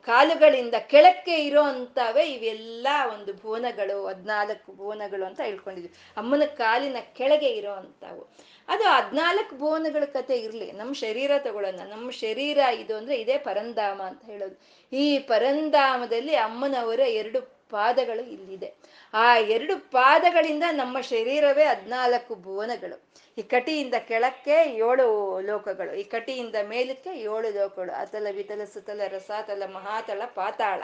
ಕಾಲುಗಳಿಂದ 0.05 0.75
ಕೆಳಕ್ಕೆ 0.87 1.35
ಇರೋ 1.45 1.63
ಅಂತವೇ 1.63 2.25
ಇವೆಲ್ಲ 2.27 2.87
ಒಂದು 3.13 3.33
ಬೋನಗಳು 3.33 4.07
ಹದಿನಾಲ್ಕು 4.07 4.73
ಬೋನಗಳು 4.73 5.25
ಅಂತ 5.27 5.41
ಹೇಳ್ಕೊಂಡಿದ್ವಿ. 5.41 5.93
ಅಮ್ಮನ 6.17 6.43
ಕಾಲಿನ 6.57 6.97
ಕೆಳಗೆ 7.17 7.51
ಇರೋ 7.51 7.75
ಅದು 8.69 8.85
ಹದ್ನಾಲ್ಕು 8.85 9.57
ಭುವನಗಳ 9.57 10.05
ಕತೆ 10.05 10.39
ಇರಲಿ. 10.39 10.73
ನಮ್ಮ 10.73 10.93
ಶರೀರ 10.93 11.31
ತಗೊಳ್ಳೋಣ. 11.39 11.89
ನಮ್ಮ 11.89 12.11
ಶರೀರ 12.11 12.59
ಇದು 12.59 12.97
ಅಂದ್ರೆ 12.97 13.21
ಇದೇ 13.21 13.39
ಪರಂಧಾಮ 13.39 14.03
ಅಂತ 14.03 14.25
ಹೇಳೋದು. 14.25 14.57
ಈ 14.93 15.19
ಪರಂಧಾಮದಲ್ಲಿ 15.19 16.35
ಅಮ್ಮನವರ 16.35 17.01
ಎರಡು 17.01 17.41
ಪಾದಗಳು 17.71 18.31
ಇಲ್ಲಿದೆ. 18.31 18.75
ಆ 19.15 19.39
ಎರಡು 19.39 19.91
ಪಾದಗಳಿಂದ 19.91 20.63
ನಮ್ಮ 20.71 21.01
ಶರೀರವೇ 21.01 21.65
ಹದ್ನಾಲ್ಕು 21.65 22.35
ಭುವನಗಳು. 22.35 23.09
ಈ 23.39 23.43
ಕಟಿಯಿಂದ 23.43 23.95
ಕೆಳಕ್ಕೆ 23.99 24.77
ಏಳು 24.77 25.41
ಲೋಕಗಳು. 25.41 25.95
ಈ 25.95 26.03
ಕಟಿಯಿಂದ 26.03 26.55
ಮೇಲಕ್ಕೆ 26.69 27.11
ಏಳು 27.11 27.59
ಲೋಕಗಳು. 27.59 27.93
ಅತಲ, 27.93 28.27
ವಿತಲ, 28.33 28.61
ಸುತಲ, 28.65 29.01
ರಸಾತಲ 29.09 29.63
ಮಹಾತಳ 29.73 30.23
ಪಾತಾಳ. 30.35 30.83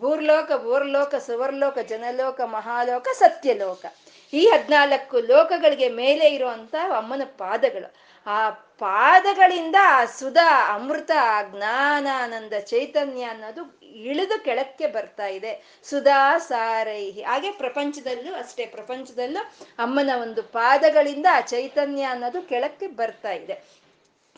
ಭೂರ್ಲೋಕ 0.00 0.52
ಭೂರ್ಲೋಕ, 0.52 1.14
ಸುವರ್ಲೋಕ, 1.14 1.78
ಜನಲೋಕ, 1.78 2.40
ಮಹಾಲೋಕ, 2.40 3.08
ಸತ್ಯಲೋಕ. 3.08 3.84
ಈ 4.32 4.46
ಹದ್ನಾಲ್ಕು 4.46 5.20
ಲೋಕಗಳಿಗೆ 5.20 5.88
ಮೇಲೆ 5.88 6.28
ಇರುವಂತ 6.28 6.74
ಅಮ್ಮನ 6.96 7.22
ಪಾದಗಳು. 7.24 7.94
ಆ 8.26 8.50
ಪಾದಗಳಿಂದ 8.50 9.76
ಆ 9.82 10.04
ಸುಧಾ, 10.04 10.74
ಅಮೃತ, 10.74 11.10
ಜ್ಞಾನಾನಂದ, 11.50 12.52
ಚೈತನ್ಯ 12.60 13.24
ಅನ್ನೋದು 13.24 13.78
ಇಳಿದು 13.82 14.44
ಕೆಳಕ್ಕೆ 14.44 14.86
ಬರ್ತಾ 14.86 15.26
ಇದೆ. 15.26 15.80
ಸುಧಾ, 15.84 16.38
ಸಾರೈಹಿ. 16.38 17.22
ಹಾಗೆ 17.22 17.52
ಪ್ರಪಂಚದಲ್ಲೂ 17.52 18.34
ಅಷ್ಟೇ, 18.34 18.66
ಪ್ರಪಂಚದಲ್ಲೂ 18.66 19.54
ಅಮ್ಮನ 19.78 20.10
ಒಂದು 20.22 20.42
ಪಾದಗಳಿಂದ 20.42 21.26
ಆ 21.32 21.40
ಚೈತನ್ಯ 21.40 22.02
ಅನ್ನೋದು 22.02 22.42
ಕೆಳಕ್ಕೆ 22.42 22.86
ಬರ್ತಾ 22.86 23.32
ಇದೆ. 23.32 23.86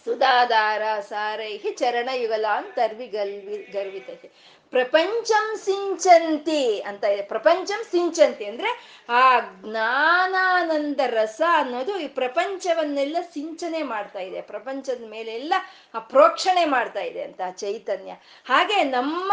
ಸುಧಾಧಾರ 0.05 1.01
ಸಾರೈಹಿ, 1.01 1.70
ಚರಣಯುಗಲಾನ್ 1.70 2.74
ತರ್ವಿ 2.74 3.07
ಗಲ್ವಿ 3.07 3.68
ಗರ್ವಿತೈಹಿ. 3.72 4.58
ಪ್ರಪಂಚಂ 4.71 5.57
ಸಿಂಚಂತಿ 5.57 6.81
ಅಂತ 6.81 7.05
ಇದೆ. 7.05 7.23
ಪ್ರಪಂಚಂ 7.23 7.85
ಸಿಂಚಂತಿ 7.91 8.45
ಅಂದ್ರೆ 8.45 8.71
ಆ 9.09 9.41
ಜ್ಞಾನಾನಂದ 9.41 11.01
ರಸ 11.07 11.43
ಅನ್ನೋದು 11.53 11.99
ಈ 11.99 12.09
ಪ್ರಪಂಚವನ್ನೆಲ್ಲ 12.09 13.17
ಸಿಂಚನೆ 13.35 13.83
ಮಾಡ್ತಾ 13.83 14.19
ಇದೆ. 14.19 14.41
ಪ್ರಪಂಚದ 14.41 15.05
ಮೇಲೆ 15.11 15.33
ಎಲ್ಲ 15.35 15.55
ಆ 15.95 15.99
ಪ್ರೋಕ್ಷಣೆ 15.99 16.65
ಮಾಡ್ತಾ 16.65 17.01
ಇದೆ 17.01 17.23
ಅಂತ 17.23 17.41
ಚೈತನ್ಯ. 17.57 18.13
ಹಾಗೆ 18.45 18.85
ನಮ್ಮ 18.85 19.33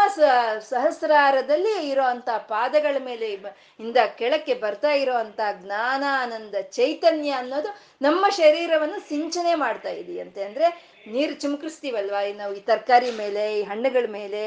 ಸಹಸ್ರಾರದಲ್ಲಿ 0.68 1.88
ಇರೋ 1.88 2.02
ಅಂತ 2.02 2.28
ಪಾದಗಳ 2.38 2.96
ಮೇಲೆ 3.04 3.32
ಇಂದ 3.80 3.96
ಕೆಳಕ್ಕೆ 4.18 4.54
ಬರ್ತಾ 4.54 4.90
ಇರೋ 4.90 5.14
ಅಂತ 5.14 5.40
ಜ್ಞಾನಾನಂದ 5.52 6.54
ಚೈತನ್ಯ 6.60 7.30
ಅನ್ನೋದು 7.30 7.68
ನಮ್ಮ 8.02 8.28
ಶರೀರವನ್ನು 8.28 9.00
ಸಿಂಚನೆ 9.08 9.54
ಮಾಡ್ತಾ 9.54 9.88
ಇದೆಯಂತೆ. 9.88 10.42
ಅಂದ್ರೆ 10.44 10.95
ನೀರು 11.06 11.34
ಚಿಮ್ಕಿಸ್ತೀವಲ್ವಾ? 11.34 12.20
ನಾವು 12.36 12.54
ಈ 12.54 12.60
ತರಕಾರಿ 12.60 13.10
ಮೇಲೆ, 13.10 13.58
ಈ 13.58 13.62
ಹಣ್ಣುಗಳ 13.62 14.06
ಮೇಲೆ, 14.08 14.42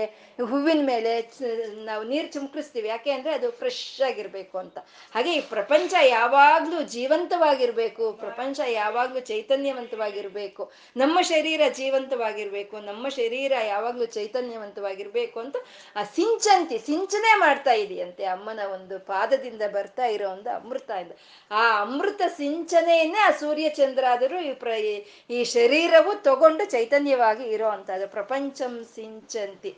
ಹೂವಿನ 0.49 0.81
ಮೇಲೆ 0.85 1.11
ನಾವು 1.85 2.03
ನೀರು 2.03 2.27
ಚಿಮ್ಕಿಸ್ತೀವಿ. 2.27 2.87
ಯಾಕೆ 2.87 3.11
ಅಂದ್ರೆ 3.11 3.31
ಅದು 3.33 3.51
ಫ್ರೆಶ್ 3.51 4.01
ಆಗಿರ್ಬೇಕು 4.01 4.57
ಅಂತ. 4.57 4.77
ಹಾಗೆ 5.13 5.31
ಈ 5.33 5.41
ಪ್ರಪಂಚ 5.41 5.93
ಯಾವಾಗ್ಲೂ 6.07 6.83
ಜೀವಂತವಾಗಿರ್ಬೇಕು. 6.83 8.13
ಪ್ರಪಂಚ 8.13 8.59
ಯಾವಾಗ್ಲೂ 8.67 9.19
ಚೈತನ್ಯವಂತವಾಗಿರ್ಬೇಕು. 9.19 10.71
ನಮ್ಮ 10.97 11.21
ಶರೀರ 11.21 11.61
ಜೀವಂತವಾಗಿರ್ಬೇಕು. 11.75 12.77
ನಮ್ಮ 12.79 13.09
ಶರೀರ 13.09 13.53
ಯಾವಾಗ್ಲೂ 13.65 14.05
ಚೈತನ್ಯವಂತವಾಗಿರ್ಬೇಕು 14.05 15.39
ಅಂತ 15.39 15.55
ಆ 15.95 16.03
ಸಿಂಚಂತಿ, 16.03 16.77
ಸಿಂಚನೆ 16.77 17.39
ಮಾಡ್ತಾ 17.39 17.71
ಇದೆಯಂತೆ 17.71 18.25
ಅಮ್ಮನ 18.25 18.59
ಒಂದು 18.73 18.99
ಪಾದದಿಂದ 18.99 19.61
ಬರ್ತಾ 19.71 20.05
ಇರೋ 20.05 20.29
ಒಂದು 20.31 20.49
ಅಮೃತ 20.49 20.89
ಇಂದ. 20.89 21.11
ಆ 21.51 21.81
ಅಮೃತ 21.81 22.21
ಸಿಂಚನೆಯನ್ನೇ 22.37 23.19
ಆ 23.19 23.31
ಸೂರ್ಯ 23.31 23.69
ಚಂದ್ರ 23.69 24.03
ಆದರೂ 24.09 24.39
ಈ 24.39 24.53
ಪ್ರ, 24.53 24.71
ಈ 25.29 25.43
ಶರೀರವು 25.43 26.13
ತಗೊಂಡು 26.23 26.47
ಚೈತನ್ಯವಾಗಿ 26.57 27.43
ಇರೋ 27.43 27.67
ಅಂತದ್ದು 27.67 28.07
ಪ್ರಪಂಚಂ 28.07 28.87
ಸಿಂಚಂತಿ. 28.95 29.77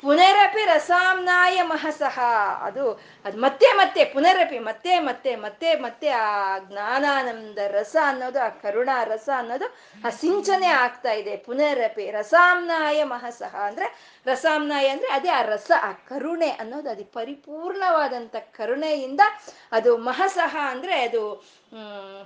ಪುನರಪಿ 0.00 0.64
ರಸಾಮ್ನಾಯ 0.64 1.62
ಮಹಸಹ 1.62 2.20
ಅದು 2.60 3.00
ಅದು 3.24 3.38
ಮತ್ತೆ 3.38 3.66
ಮತ್ತೆ, 3.66 4.04
ಪುನರಪಿ, 4.04 4.58
ಮತ್ತೆ 4.58 4.98
ಮತ್ತೆ 4.98 5.36
ಮತ್ತೆ 5.36 5.74
ಮತ್ತೆ 5.74 6.08
ಆ 6.08 6.58
ಜ್ಞಾನಾನಂದ 6.58 7.58
ರಸ 7.58 7.96
ಅನ್ನೋದು, 8.04 8.40
ಆ 8.40 8.48
ಕರುಣಾ 8.48 9.04
ರಸ 9.04 9.28
ಅನ್ನೋದು 9.36 9.74
ಆ 10.06 10.10
ಸಿಂಚನೆ 10.10 10.66
ಆಗ್ತಾ 10.66 11.12
ಇದೆ. 11.12 11.36
ಪುನರಪಿ 11.36 12.10
ರಸಾಮ್ನಾಯ 12.10 13.04
ಮಹಸಹ 13.04 13.54
ಅಂದ್ರೆ 13.56 14.20
ರಸಾಮ್ನಾಯ 14.26 14.88
ಅಂದ್ರೆ 14.88 15.10
ಅದೇ 15.10 15.28
ಆ 15.28 15.42
ರಸ, 15.42 15.70
ಆ 15.82 15.92
ಕರುಣೆ 15.92 16.48
ಅನ್ನೋದು, 16.48 16.90
ಅದು 16.90 17.04
ಪರಿಪೂರ್ಣವಾದಂಥ 17.04 18.36
ಕರುಣೆಯಿಂದ 18.36 19.20
ಅದು 19.72 19.96
ಮಹಸಹ 19.96 20.56
ಅಂದ್ರೆ 20.60 21.00
ಅದು 21.00 21.44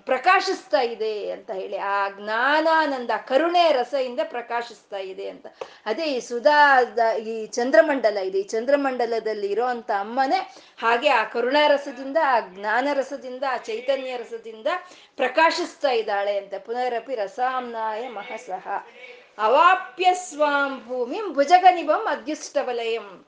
ಪ್ರಕಾಶಿಸ್ತಾ 0.04 0.80
ಇದೆ 0.80 1.30
ಅಂತ 1.30 1.50
ಹೇಳಿ. 1.50 1.76
ಆ 1.76 2.08
ಜ್ಞಾನಾನಂದ 2.08 3.10
ಕರುಣೆ 3.28 3.72
ರಸದಿಂದ 3.72 4.20
ಪ್ರಕಾಶಿಸ್ತಾ 4.24 4.96
ಇದೆ 4.96 5.28
ಅಂತ. 5.28 5.46
ಅದೇ 5.86 6.04
ಈ 6.04 6.20
ಸುಧಾದ 6.20 6.98
ಈ 7.16 7.46
ಚಂದ್ರಮಂಡಲ 7.46 8.16
ಇದೆ. 8.16 8.38
ಈ 8.38 8.42
ಚಂದ್ರಮಂಡಲದಲ್ಲಿ 8.42 9.46
ಇರೋ 9.46 9.64
ಅಂತ 9.64 9.90
ಅಮ್ಮನೇ 10.00 10.54
ಹಾಗೆ 10.78 11.08
ಆ 11.08 11.24
ಕರುಣಾ 11.24 11.66
ರಸದಿಂದ, 11.66 12.16
ಆ 12.24 12.40
ಜ್ಞಾನ 12.40 12.88
ರಸದಿಂದ, 12.92 13.44
ಆ 13.50 13.56
ಚೈತನ್ಯ 13.56 14.16
ರಸದಿಂದ 14.16 14.66
ಪ್ರಕಾಶಿಸ್ತಾ 15.16 15.90
ಇದ್ದಾಳೆ 15.90 16.38
ಅಂತ. 16.38 16.54
ಪುನರಪಿ 16.58 17.14
ರಸಾಮ್ನಾಯ 17.14 18.08
ಮಹಸಹ 18.08 18.68
ಅವಾಪ್ಯ 19.38 20.14
ಸ್ವಾಂ 20.14 20.84
ಭೂಮಿ 20.86 21.20
ಭುಜಗನಿಭಂ 21.32 22.06
ಅದ್ಯುಷ್ಟವಲಯಂ. 22.10 23.26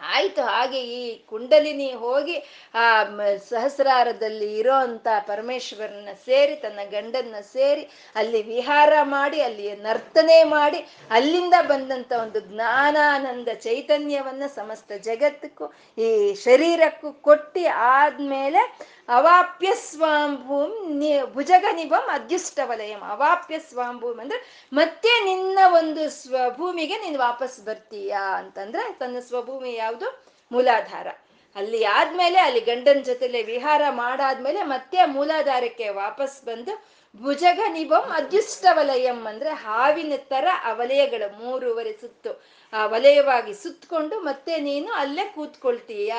ಆಯ್ತು, 0.00 0.42
ಹಾಗೆ 0.42 0.80
ಈ 0.80 1.18
ಕುಂಡಲಿನಿ 1.26 1.92
ಹೋಗಿ 1.92 2.36
ಆ 2.74 3.04
ಸಹಸ್ರಾರದಲ್ಲಿ 3.50 4.58
ಇರೋ 4.58 4.74
ಅಂತ 4.74 5.08
ಪರಮೇಶ್ವರನ 5.26 6.08
ಸೇರಿ, 6.26 6.56
ತನ್ನ 6.56 6.80
ಗಂಡನ್ನ 6.90 7.34
ಸೇರಿ, 7.40 7.88
ಅಲ್ಲಿ 8.16 8.42
ವಿಹಾರ 8.42 8.92
ಮಾಡಿ 9.02 9.40
ಅಲ್ಲಿ 9.40 9.76
ನರ್ತನೆ 9.76 10.44
ಮಾಡಿ, 10.44 10.86
ಅಲ್ಲಿಂದ 11.10 11.54
ಬಂದಂತ 11.68 12.12
ಒಂದು 12.12 12.40
ಜ್ಞಾನಾನಂದ 12.40 13.48
ಚೈತನ್ಯವನ್ನ 13.60 14.42
ಸಮಸ್ತ 14.54 14.92
ಜಗತ್ತಕ್ಕೂ, 14.92 15.72
ಈ 15.98 16.34
ಶರೀರಕ್ಕೂ 16.34 17.12
ಕೊಟ್ಟಿ 17.12 17.66
ಆದ್ಮೇಲೆ 17.66 18.62
ಅವಾಪ್ಯ 19.08 19.74
ಸ್ವಾಂಭೂಮ್ 19.82 20.74
ನಿ 21.00 21.10
ಭುಜಗ 21.32 21.64
ನಿಭಂ 21.72 22.06
ಅದ್ಯುಷ್ಟ 22.10 22.58
ವಲಯಂ 22.64 23.02
ಅವಾಪ್ಯ 23.10 23.58
ಸ್ವಾಂಭೂಮ್ 23.58 24.20
ಅಂದ್ರೆ 24.20 24.38
ಮತ್ತೆ 24.72 25.24
ನಿನ್ನ 25.24 25.58
ಒಂದು 25.70 26.10
ಸ್ವಭೂಮಿಗೆ 26.10 26.98
ನೀನು 26.98 27.18
ವಾಪಸ್ 27.18 27.60
ಬರ್ತೀಯಾ 27.60 28.22
ಅಂತಂದ್ರೆ 28.36 28.98
ತನ್ನ 28.98 29.20
ಸ್ವಭೂಮಿ 29.20 29.74
ಯಾವುದು? 29.74 30.08
ಮೂಲಾಧಾರ. 30.50 31.08
ಅಲ್ಲಿ 31.56 31.84
ಆದ್ಮೇಲೆ 31.92 32.38
ಅಲ್ಲಿ 32.38 32.60
ಗಂಡನ 32.60 33.00
ಜೊತೆಲೆ 33.02 33.42
ವಿಹಾರ 33.42 33.82
ಮಾಡಾದ್ಮೇಲೆ 33.94 34.62
ಮತ್ತೆ 34.64 35.06
ಮೂಲಾಧಾರಕ್ಕೆ 35.06 35.88
ವಾಪಸ್ 35.94 36.44
ಬಂದು 36.44 36.72
ಭುಜಗ 37.14 37.60
ನಿಭಂ 37.68 38.04
ಅದ್ಯುಷ್ಟ 38.12 38.66
ವಲಯಂ 38.72 39.26
ಅಂದ್ರೆ 39.26 39.50
ಹಾವಿನ 39.62 40.12
ತರ 40.28 40.46
ಆ 40.64 40.72
ವಲಯಗಳು 40.72 41.28
ಮೂರುವರೆ 41.38 41.92
ಸುತ್ತು. 41.92 42.32
ಆ 42.72 42.86
ವಲಯವಾಗಿ 42.86 43.54
ಸುತ್ತಕೊಂಡು 43.54 44.20
ಮತ್ತೆ 44.20 44.56
ನೀನು 44.60 44.92
ಅಲ್ಲೇ 44.92 45.24
ಕೂತ್ಕೊಳ್ತೀಯ. 45.34 46.12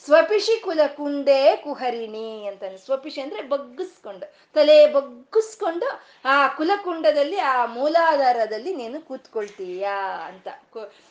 ಸ್ವಪಿಶಿ 0.00 0.60
ಕುಲ 0.60 0.80
ಕುಂದೇ 0.96 1.56
ಕುಹರಿಣಿ 1.56 2.46
ಅಂತ 2.46 2.62
ಸ್ವಪಿಶಿ 2.84 3.20
ಅಂದ್ರೆ 3.20 3.42
ಬಗ್ಗಿಸ್ಕೊಂಡು, 3.42 4.26
ತಲೆ 4.54 4.92
ಬಗ್ಗಿಸ್ಕೊಂಡು 4.92 5.88
ಆ 6.24 6.48
ಕುಲಕುಂಡದಲ್ಲಿ, 6.48 7.38
ಆ 7.38 7.66
ಮೂಲಾಧಾರದಲ್ಲಿ 7.66 8.74
ನೀನು 8.74 9.00
ಕೂತ್ಕೊಳ್ತೀಯಾ 9.00 9.96
ಅಂತ. 10.26 10.48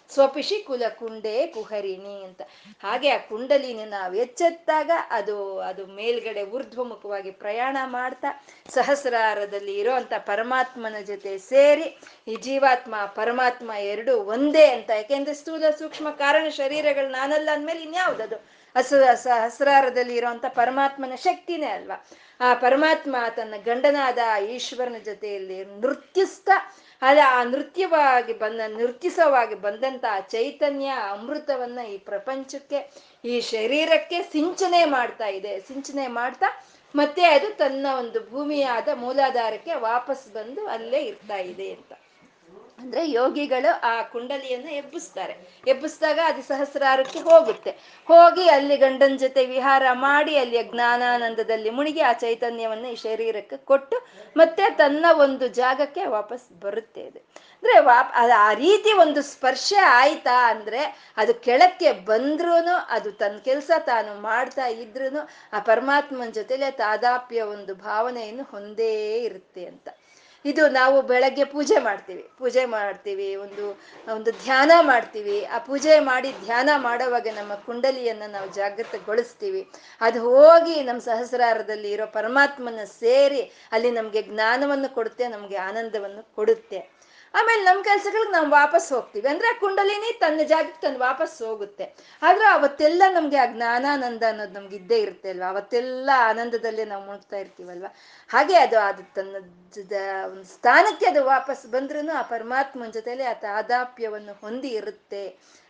ಸ್ವಪಿಶಿ 0.10 0.58
ಕುಲ 0.62 0.84
ಕುಂಡೆ 1.00 1.48
ಕುಹರಿಣಿ 1.48 2.24
ಅಂತ. 2.24 2.42
ಹಾಗೆ 2.84 3.10
ಆ 3.10 3.18
ಕುಂಡಲಿನ 3.18 3.80
ನಾವು 3.90 4.14
ಎಚ್ಚೆತ್ತಾಗ 4.14 4.92
ಅದು 5.10 5.60
ಅದು 5.60 5.86
ಮೇಲ್ಗಡೆ 5.86 6.44
ಊರ್ಧ್ವಮುಖವಾಗಿ 6.44 7.32
ಪ್ರಯಾಣ 7.32 7.78
ಮಾಡ್ತಾ 7.86 8.46
ಸಹಸ್ರ 8.74 9.12
ಸಹಸ್ರಾರದಲ್ಲಿ 9.12 9.78
ಇರೋ 9.78 9.94
ಅಂತ 9.94 10.14
ಪರಮಾತ್ಮನ 10.18 10.96
ಜೊತೆ 11.08 11.38
ಸೇರಿ 11.38 11.98
ಈ 12.28 12.36
ಜೀವಾತ್ಮ, 12.36 12.96
ಪರಮಾತ್ಮ 13.06 13.72
ಎರಡು 13.72 14.18
ಒಂದೇ 14.18 14.66
ಅಂತ. 14.68 14.90
ಯಾಕೆಂದ್ರೆ 14.90 15.34
ಸ್ಥೂಲ 15.34 15.64
ಸೂಕ್ಷ್ಮ 15.80 16.10
ಕಾರಣ 16.10 16.50
ಶರೀರಗಳು 16.50 17.10
ನಾನಲ್ಲ 17.10 17.50
ಅಂದ್ಮೇಲೆ 17.54 17.82
ಇನ್ಯಾವ್ದದು? 17.82 18.61
ಹಸು 18.76 19.24
ಸಹಸ್ರಾರದಲ್ಲಿ 19.24 20.16
ಇರೋಂಥ 20.16 20.46
ಪರಮಾತ್ಮನ 20.50 21.16
ಶಕ್ತಿನೇ 21.16 21.66
ಅಲ್ವಾ? 21.66 22.08
ಆ 22.40 22.54
ಪರಮಾತ್ಮ 22.54 23.16
ತನ್ನ 23.36 23.54
ಗಂಡನಾದ 23.66 24.18
ಈಶ್ವರನ 24.50 24.96
ಜೊತೆಯಲ್ಲಿ 25.06 25.66
ನೃತ್ಯಿಸ್ತಾ 25.66 26.76
ಅದ 27.02 27.18
ಆ 27.28 27.44
ನೃತ್ಯವಾಗಿ 27.44 28.34
ಬಂದ, 28.34 28.62
ನೃತ್ಯಿಸವಾಗಿ 28.68 29.56
ಬಂದಂತ 29.56 30.06
ಆ 30.12 30.20
ಚೈತನ್ಯ 30.20 30.88
ಅಮೃತವನ್ನ 30.88 31.80
ಈ 31.80 31.98
ಪ್ರಪಂಚಕ್ಕೆ, 31.98 32.80
ಈ 33.26 33.42
ಶರೀರಕ್ಕೆ 33.42 34.22
ಸಿಂಚನೆ 34.22 34.86
ಮಾಡ್ತಾ 34.86 35.28
ಇದೆ. 35.28 35.60
ಸಿಂಚನೆ 35.60 36.08
ಮಾಡ್ತಾ 36.08 36.66
ಮತ್ತೆ 36.96 37.24
ಅದು 37.26 37.58
ತನ್ನ 37.58 37.88
ಒಂದು 38.00 38.30
ಭೂಮಿಯಾದ 38.30 38.88
ಮೂಲಾಧಾರಕ್ಕೆ 38.94 39.76
ವಾಪಸ್ 39.76 40.34
ಬಂದು 40.34 40.68
ಅಲ್ಲೇ 40.68 41.04
ಇರ್ತಾ 41.04 41.38
ಇದೆ 41.38 41.70
ಅಂತ. 41.72 41.94
ಅಂದ್ರೆ 42.82 43.12
ಯೋಗಿಗಳು 43.12 43.80
ಆ 43.84 44.02
ಕುಂಡಲಿಯನ್ನ 44.02 44.70
ಎಬ್ಬಿಸ್ತಾರೆ. 44.70 45.36
ಎಬ್ಬಿಸಿದಾಗ 45.68 46.20
ಅದು 46.26 46.42
ಸಹಸ್ರಾರಕ್ಕೆ 46.42 47.20
ಹೋಗುತ್ತೆ. 47.20 47.72
ಹೋಗಿ 48.06 48.50
ಅಲ್ಲಿ 48.50 48.78
ಗಂಡನ 48.78 49.16
ಜೊತೆ 49.16 49.46
ವಿಹಾರ 49.46 49.84
ಮಾಡಿ 49.92 50.38
ಅಲ್ಲಿ 50.38 50.64
ಜ್ಞಾನಾನಂದದಲ್ಲಿ 50.64 51.70
ಮುಳುಗಿ 51.70 52.00
ಆ 52.00 52.14
ಚೈತನ್ಯವನ್ನ 52.14 52.86
ಈ 52.86 52.96
ಶರೀರಕ್ಕೆ 52.96 53.58
ಕೊಟ್ಟು 53.58 54.08
ಮತ್ತೆ 54.38 54.70
ತನ್ನ 54.70 55.06
ಒಂದು 55.18 55.48
ಜಾಗಕ್ಕೆ 55.48 56.06
ವಾಪಸ್ 56.06 56.60
ಬರುತ್ತೆ 56.60 57.04
ಅದು. 57.04 57.20
ಅಂದ್ರೆ 57.56 57.80
ವಾಪ್ 57.80 58.14
ಆ 58.18 58.54
ರೀತಿ 58.54 58.94
ಒಂದು 58.94 59.22
ಸ್ಪರ್ಶ 59.22 59.74
ಆಯ್ತಾ 59.86 60.50
ಅಂದ್ರೆ 60.50 60.82
ಅದು 61.18 61.34
ಕೆಳಕ್ಕೆ 61.34 61.92
ಬಂದ್ರೂ 61.92 62.54
ಅದು 62.90 63.12
ತನ್ನ 63.12 63.38
ಕೆಲಸ 63.38 63.72
ತಾನು 63.86 64.22
ಮಾಡ್ತಾ 64.22 64.66
ಇದ್ರೂ 64.66 65.20
ಆ 65.54 65.60
ಪರಮಾತ್ಮನ 65.60 66.30
ಜೊತೆಲೆ 66.30 66.72
ತಾದಾಪ್ಯ 66.72 67.42
ಒಂದು 67.42 67.76
ಭಾವನೆಯನ್ನು 67.76 68.44
ಹೊಂದೇ 68.44 69.20
ಇರುತ್ತೆ 69.20 69.66
ಅಂತ. 69.66 69.90
ಇದು 70.46 70.68
ನಾವು 70.68 71.02
ಬೆಳಗ್ಗೆ 71.02 71.46
ಪೂಜೆ 71.46 71.78
ಮಾಡ್ತೀವಿ. 71.80 72.24
ಪೂಜೆ 72.38 72.66
ಮಾಡ್ತೀವಿ, 72.66 73.36
ಒಂದು 73.36 73.66
ಒಂದು 74.16 74.32
ಧ್ಯಾನ 74.32 74.72
ಮಾಡ್ತೀವಿ. 74.82 75.46
ಆ 75.46 75.58
ಪೂಜೆ 75.58 76.00
ಮಾಡಿ 76.00 76.32
ಧ್ಯಾನ 76.46 76.70
ಮಾಡೋವಾಗ 76.78 77.28
ನಮ್ಮ 77.36 77.56
ಕುಂಡಲಿಯನ್ನು 77.56 78.32
ನಾವು 78.32 78.48
ಜಾಗೃತಗೊಳಿಸ್ತೀವಿ. 78.54 79.62
ಅದು 80.02 80.20
ಹೋಗಿ 80.22 80.84
ನಮ್ಮ 80.84 81.02
ಸಹಸ್ರಾರದಲ್ಲಿ 81.02 81.92
ಇರೋ 81.92 82.06
ಪರಮಾತ್ಮನ 82.06 82.84
ಸೇರಿ 82.86 83.44
ಅಲ್ಲಿ 83.72 83.92
ನಮಗೆ 83.92 84.22
ಜ್ಞಾನವನ್ನು 84.22 84.90
ಕೊಡುತ್ತೆ, 84.96 85.28
ನಮಗೆ 85.28 85.56
ಆನಂದವನ್ನು 85.56 86.36
ಕೊಡುತ್ತೆ. 86.36 87.01
ಆಮೇಲೆ 87.34 87.64
ನಮ್ಮ 87.64 87.84
ಕೆಲ್ಸಗಳಿಗೆ 87.84 88.32
ನಾವು 88.32 88.50
ವಾಪಸ್ 88.50 88.94
ಹೋಗ್ತೀವಿ. 88.94 89.28
ಅಂದ್ರೆ 89.28 89.60
ಕುಂಡಲಿನಿ 89.60 90.20
ತನ್ನ 90.20 90.40
ಜಾಗಕ್ಕೆ 90.44 90.82
ತಂದು 90.82 91.00
ವಾಪಸ್ 91.00 91.42
ಹೋಗುತ್ತೆ. 91.42 91.86
ಆದ್ರೆ 92.22 92.46
ಅವತ್ತೆಲ್ಲ 92.46 93.04
ನಮ್ಗೆ 93.10 93.38
ಆ 93.38 93.46
ಜ್ಞಾನಾನಂದ 93.46 94.24
ಅನ್ನೋದು 94.28 94.54
ನಮ್ಗೆ 94.54 94.76
ಇದ್ದೇ 94.76 94.98
ಇರುತ್ತೆ 94.98 95.30
ಅಲ್ವಾ? 95.30 95.48
ಅವತ್ತೆಲ್ಲ 95.48 96.10
ಆನಂದದಲ್ಲೇ 96.18 96.86
ನಾವು 96.86 97.06
ಮುಳುಗ್ತಾ 97.06 97.38
ಇರ್ತೀವಲ್ವಾ? 97.38 97.96
ಹಾಗೆ 98.30 98.56
ಅದು 98.56 98.80
ಅದು 98.80 99.14
ತನ್ನ 99.14 99.36
ಒಂದು 100.32 100.44
ಸ್ಥಾನಕ್ಕೆ 100.44 101.06
ಅದು 101.06 101.26
ವಾಪಸ್ 101.26 101.66
ಬಂದ್ರೂ 101.68 102.12
ಆ 102.12 102.22
ಪರಮಾತ್ಮನ 102.22 102.90
ಜೊತೆಲಿ 102.90 103.24
ಆ 103.24 103.34
ತಾದಾಪ್ಯವನ್ನು 103.34 104.34
ಹೊಂದಿ 104.42 104.68
ಇರುತ್ತೆ 104.68 105.24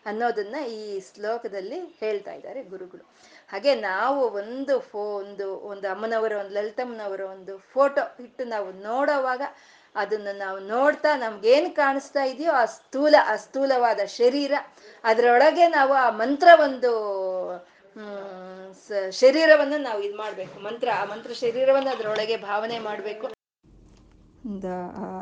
ಅನ್ನೋದನ್ನ 0.06 0.56
ಈ 0.65 1.00
ಶ್ಲೋಕದಲ್ಲಿ 1.00 1.80
ಹೇಳ್ತಾ 2.00 2.34
ಇದ್ದಾರೆ 2.34 2.63
ಗುರುಗಳು. 2.63 3.04
ಹಾಗೆ 3.52 3.76
ನಾವು 3.76 4.21
ಒಂದು 4.30 4.80
ಫೋ, 4.80 5.00
ಒಂದು 5.00 5.60
ಒಂದು 5.60 5.89
ಅಮ್ಮನವರ, 5.89 6.32
ಒಂದು 6.32 6.54
ಲಲಿತಮ್ಮನವರ 6.54 7.21
ಒಂದು 7.21 7.58
ಫೋಟೋ 7.58 8.02
ಇಟ್ಟು 8.19 8.45
ನಾವು 8.45 8.71
ನೋಡೋವಾಗ 8.71 9.41
ಅದನ್ನ 9.95 10.27
ನಾವು 10.38 10.60
ನೋಡ್ತಾ 10.60 11.12
ನಮ್ಗೇನು 11.17 11.69
ಕಾಣಿಸ್ತಾ 11.75 12.23
ಇದೆಯೋ 12.23 12.51
ಆ 12.54 12.65
ಸ್ಥೂಲ, 12.65 13.15
ಆ 13.25 13.36
ಸ್ಥೂಲವಾದ 13.36 13.99
ಶರೀರ, 14.06 14.54
ಅದರೊಳಗೆ 15.04 15.67
ನಾವು 15.67 15.93
ಆ 15.93 16.10
ಮಂತ್ರ 16.10 16.47
ಒಂದು 16.63 16.91
ಶರೀರವನ್ನು 19.12 19.77
ನಾವು 19.82 20.01
ಇದು 20.01 20.17
ಮಾಡಬೇಕು. 20.17 20.63
ಮಂತ್ರ, 20.63 20.88
ಆ 20.99 21.04
ಮಂತ್ರ 21.06 21.32
ಶರೀರವನ್ನು 21.34 21.89
ಅದರೊಳಗೆ 21.89 22.38
ಭಾವನೆ 22.38 22.80
ಮಾಡಬೇಕು. 22.80 23.27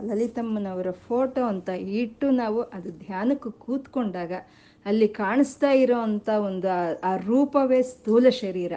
ಲಲಿತಮ್ಮನವರ 0.02 0.90
ಫೋಟೋ 1.08 1.42
ಅಂತ 1.44 1.70
ಇಟ್ಟು 1.70 2.28
ನಾವು 2.32 2.60
ಅದು 2.62 2.90
ಧ್ಯಾನಕ್ಕೆ 3.00 3.50
ಕೂತ್ಕೊಂಡಾಗ 3.60 4.34
ಅಲ್ಲಿ 4.86 5.08
ಕಾಣಿಸ್ತಾ 5.08 5.72
ಇರೋ 5.72 5.98
ಅಂಥ 6.00 6.30
ಒಂದು 6.30 6.70
ಆ 7.04 7.12
ರೂಪವೇ 7.26 7.82
ಸ್ಥೂಲ 7.82 8.30
ಶರೀರ. 8.30 8.74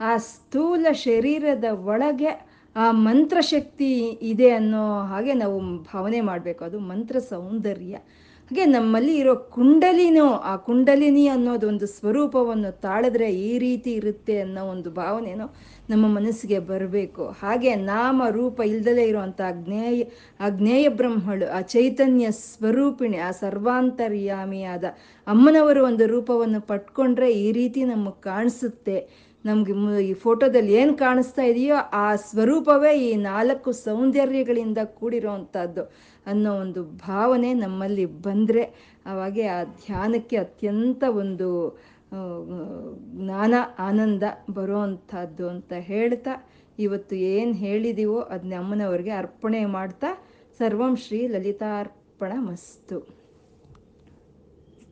ಆ 0.00 0.16
ಸ್ಥೂಲ 0.16 0.86
ಶರೀರದ 0.92 1.64
ಒಳಗೆ 1.64 2.30
ಆ 2.78 2.86
ಮಂತ್ರಶಕ್ತಿ 2.90 3.92
ಇದೆ 4.32 4.48
ಅನ್ನೋ 4.50 4.84
ಹಾಗೆ 5.00 5.34
ನಾವು 5.34 5.58
ಭಾವನೆ 5.82 6.20
ಮಾಡಬೇಕು. 6.20 6.62
ಅದು 6.64 6.78
ಮಂತ್ರ 6.90 7.18
ಸೌಂದರ್ಯ. 7.18 7.96
ಹಾಗೆ 8.50 8.64
ನಮ್ಮಲ್ಲಿ 8.64 9.14
ಇರೋ 9.16 9.34
ಕುಂಡಲಿನೋ, 9.34 10.26
ಆ 10.26 10.56
ಕುಂಡಲಿನಿ 10.56 11.24
ಅನ್ನೋದು 11.26 11.68
ಒಂದು 11.68 11.86
ಸ್ವರೂಪವನ್ನು 11.86 12.70
ತಾಳಿದ್ರೆ 12.80 13.28
ಈ 13.34 13.58
ರೀತಿ 13.58 13.90
ಇರುತ್ತೆ 13.92 14.40
ಅನ್ನೋ 14.40 14.62
ಒಂದು 14.64 14.90
ಭಾವನೆನೋ 14.90 15.46
ನಮ್ಮ 15.90 16.04
ಮನಸ್ಸಿಗೆ 16.06 16.58
ಬರಬೇಕು. 16.58 17.24
ಹಾಗೆ 17.42 17.74
ನಾಮ, 17.74 18.22
ರೂಪ 18.30 18.60
ಇಲ್ದಲೇ 18.60 19.04
ಇರುವಂಥ 19.04 19.40
ಅಜ್ಞೇಯ 19.40 20.02
ಅಜ್ಞೇಯ 20.40 20.88
ಬ್ರಹ್ಮಳು, 20.88 21.46
ಆ 21.56 21.60
ಚೈತನ್ಯ 21.60 22.30
ಸ್ವರೂಪಿಣಿ, 22.30 23.18
ಆ 23.18 23.30
ಸರ್ವಾಂತರ್ಯಾಮಿಯಾದ 23.30 24.84
ಅಮ್ಮನವರು 25.26 25.84
ಒಂದು 25.84 26.06
ರೂಪವನ್ನು 26.06 26.60
ಪಟ್ಕೊಂಡ್ರೆ 26.60 27.32
ಈ 27.32 27.52
ರೀತಿ 27.52 27.84
ನಮಗೆ 27.84 28.20
ಕಾಣಿಸುತ್ತೆ. 28.22 29.27
ನಮ್ಗೆ 29.44 30.02
ಈ 30.08 30.12
ಫೋಟೋದಲ್ಲಿ 30.12 30.72
ಏನು 30.72 30.94
ಕಾಣಿಸ್ತಾ 30.94 31.42
ಇದೆಯೋ 31.42 31.76
ಆ 31.92 32.16
ಸ್ವರೂಪವೇ 32.16 33.00
ಈ 33.00 33.16
ನಾಲ್ಕು 33.16 33.72
ಸೌಂದರ್ಯಗಳಿಂದ 33.72 34.78
ಕೂಡಿರೋವಂಥದ್ದು 34.84 35.82
ಅನ್ನೋ 36.26 36.54
ಒಂದು 36.54 36.84
ಭಾವನೆ 36.84 37.54
ನಮ್ಮಲ್ಲಿ 37.54 38.04
ಬಂದರೆ 38.06 38.62
ಅವಾಗೆ 39.06 39.46
ಆ 39.46 39.64
ಧ್ಯಾನಕ್ಕೆ 39.64 40.36
ಅತ್ಯಂತ 40.36 41.04
ಒಂದು 41.08 41.76
ಜ್ಞಾನ, 43.16 43.54
ಆನಂದ 43.78 44.22
ಬರುವಂಥದ್ದು 44.50 45.48
ಅಂತ 45.48 45.72
ಹೇಳ್ತಾ 45.72 46.48
ಇವತ್ತು 46.78 47.16
ಏನು 47.16 47.52
ಹೇಳಿದೀವೋ 47.52 48.20
ಅದನ್ನ 48.20 48.52
ಅಮ್ಮನವ್ರಿಗೆ 48.58 49.10
ಅರ್ಪಣೆ 49.10 49.64
ಮಾಡ್ತಾ 49.64 50.06
ಸರ್ವಂ 50.58 50.96
ಶ್ರೀ 50.96 51.26
ಲಲಿತಾರ್ಪಣ 51.26 52.32
ಮಸ್ತು 52.38 53.17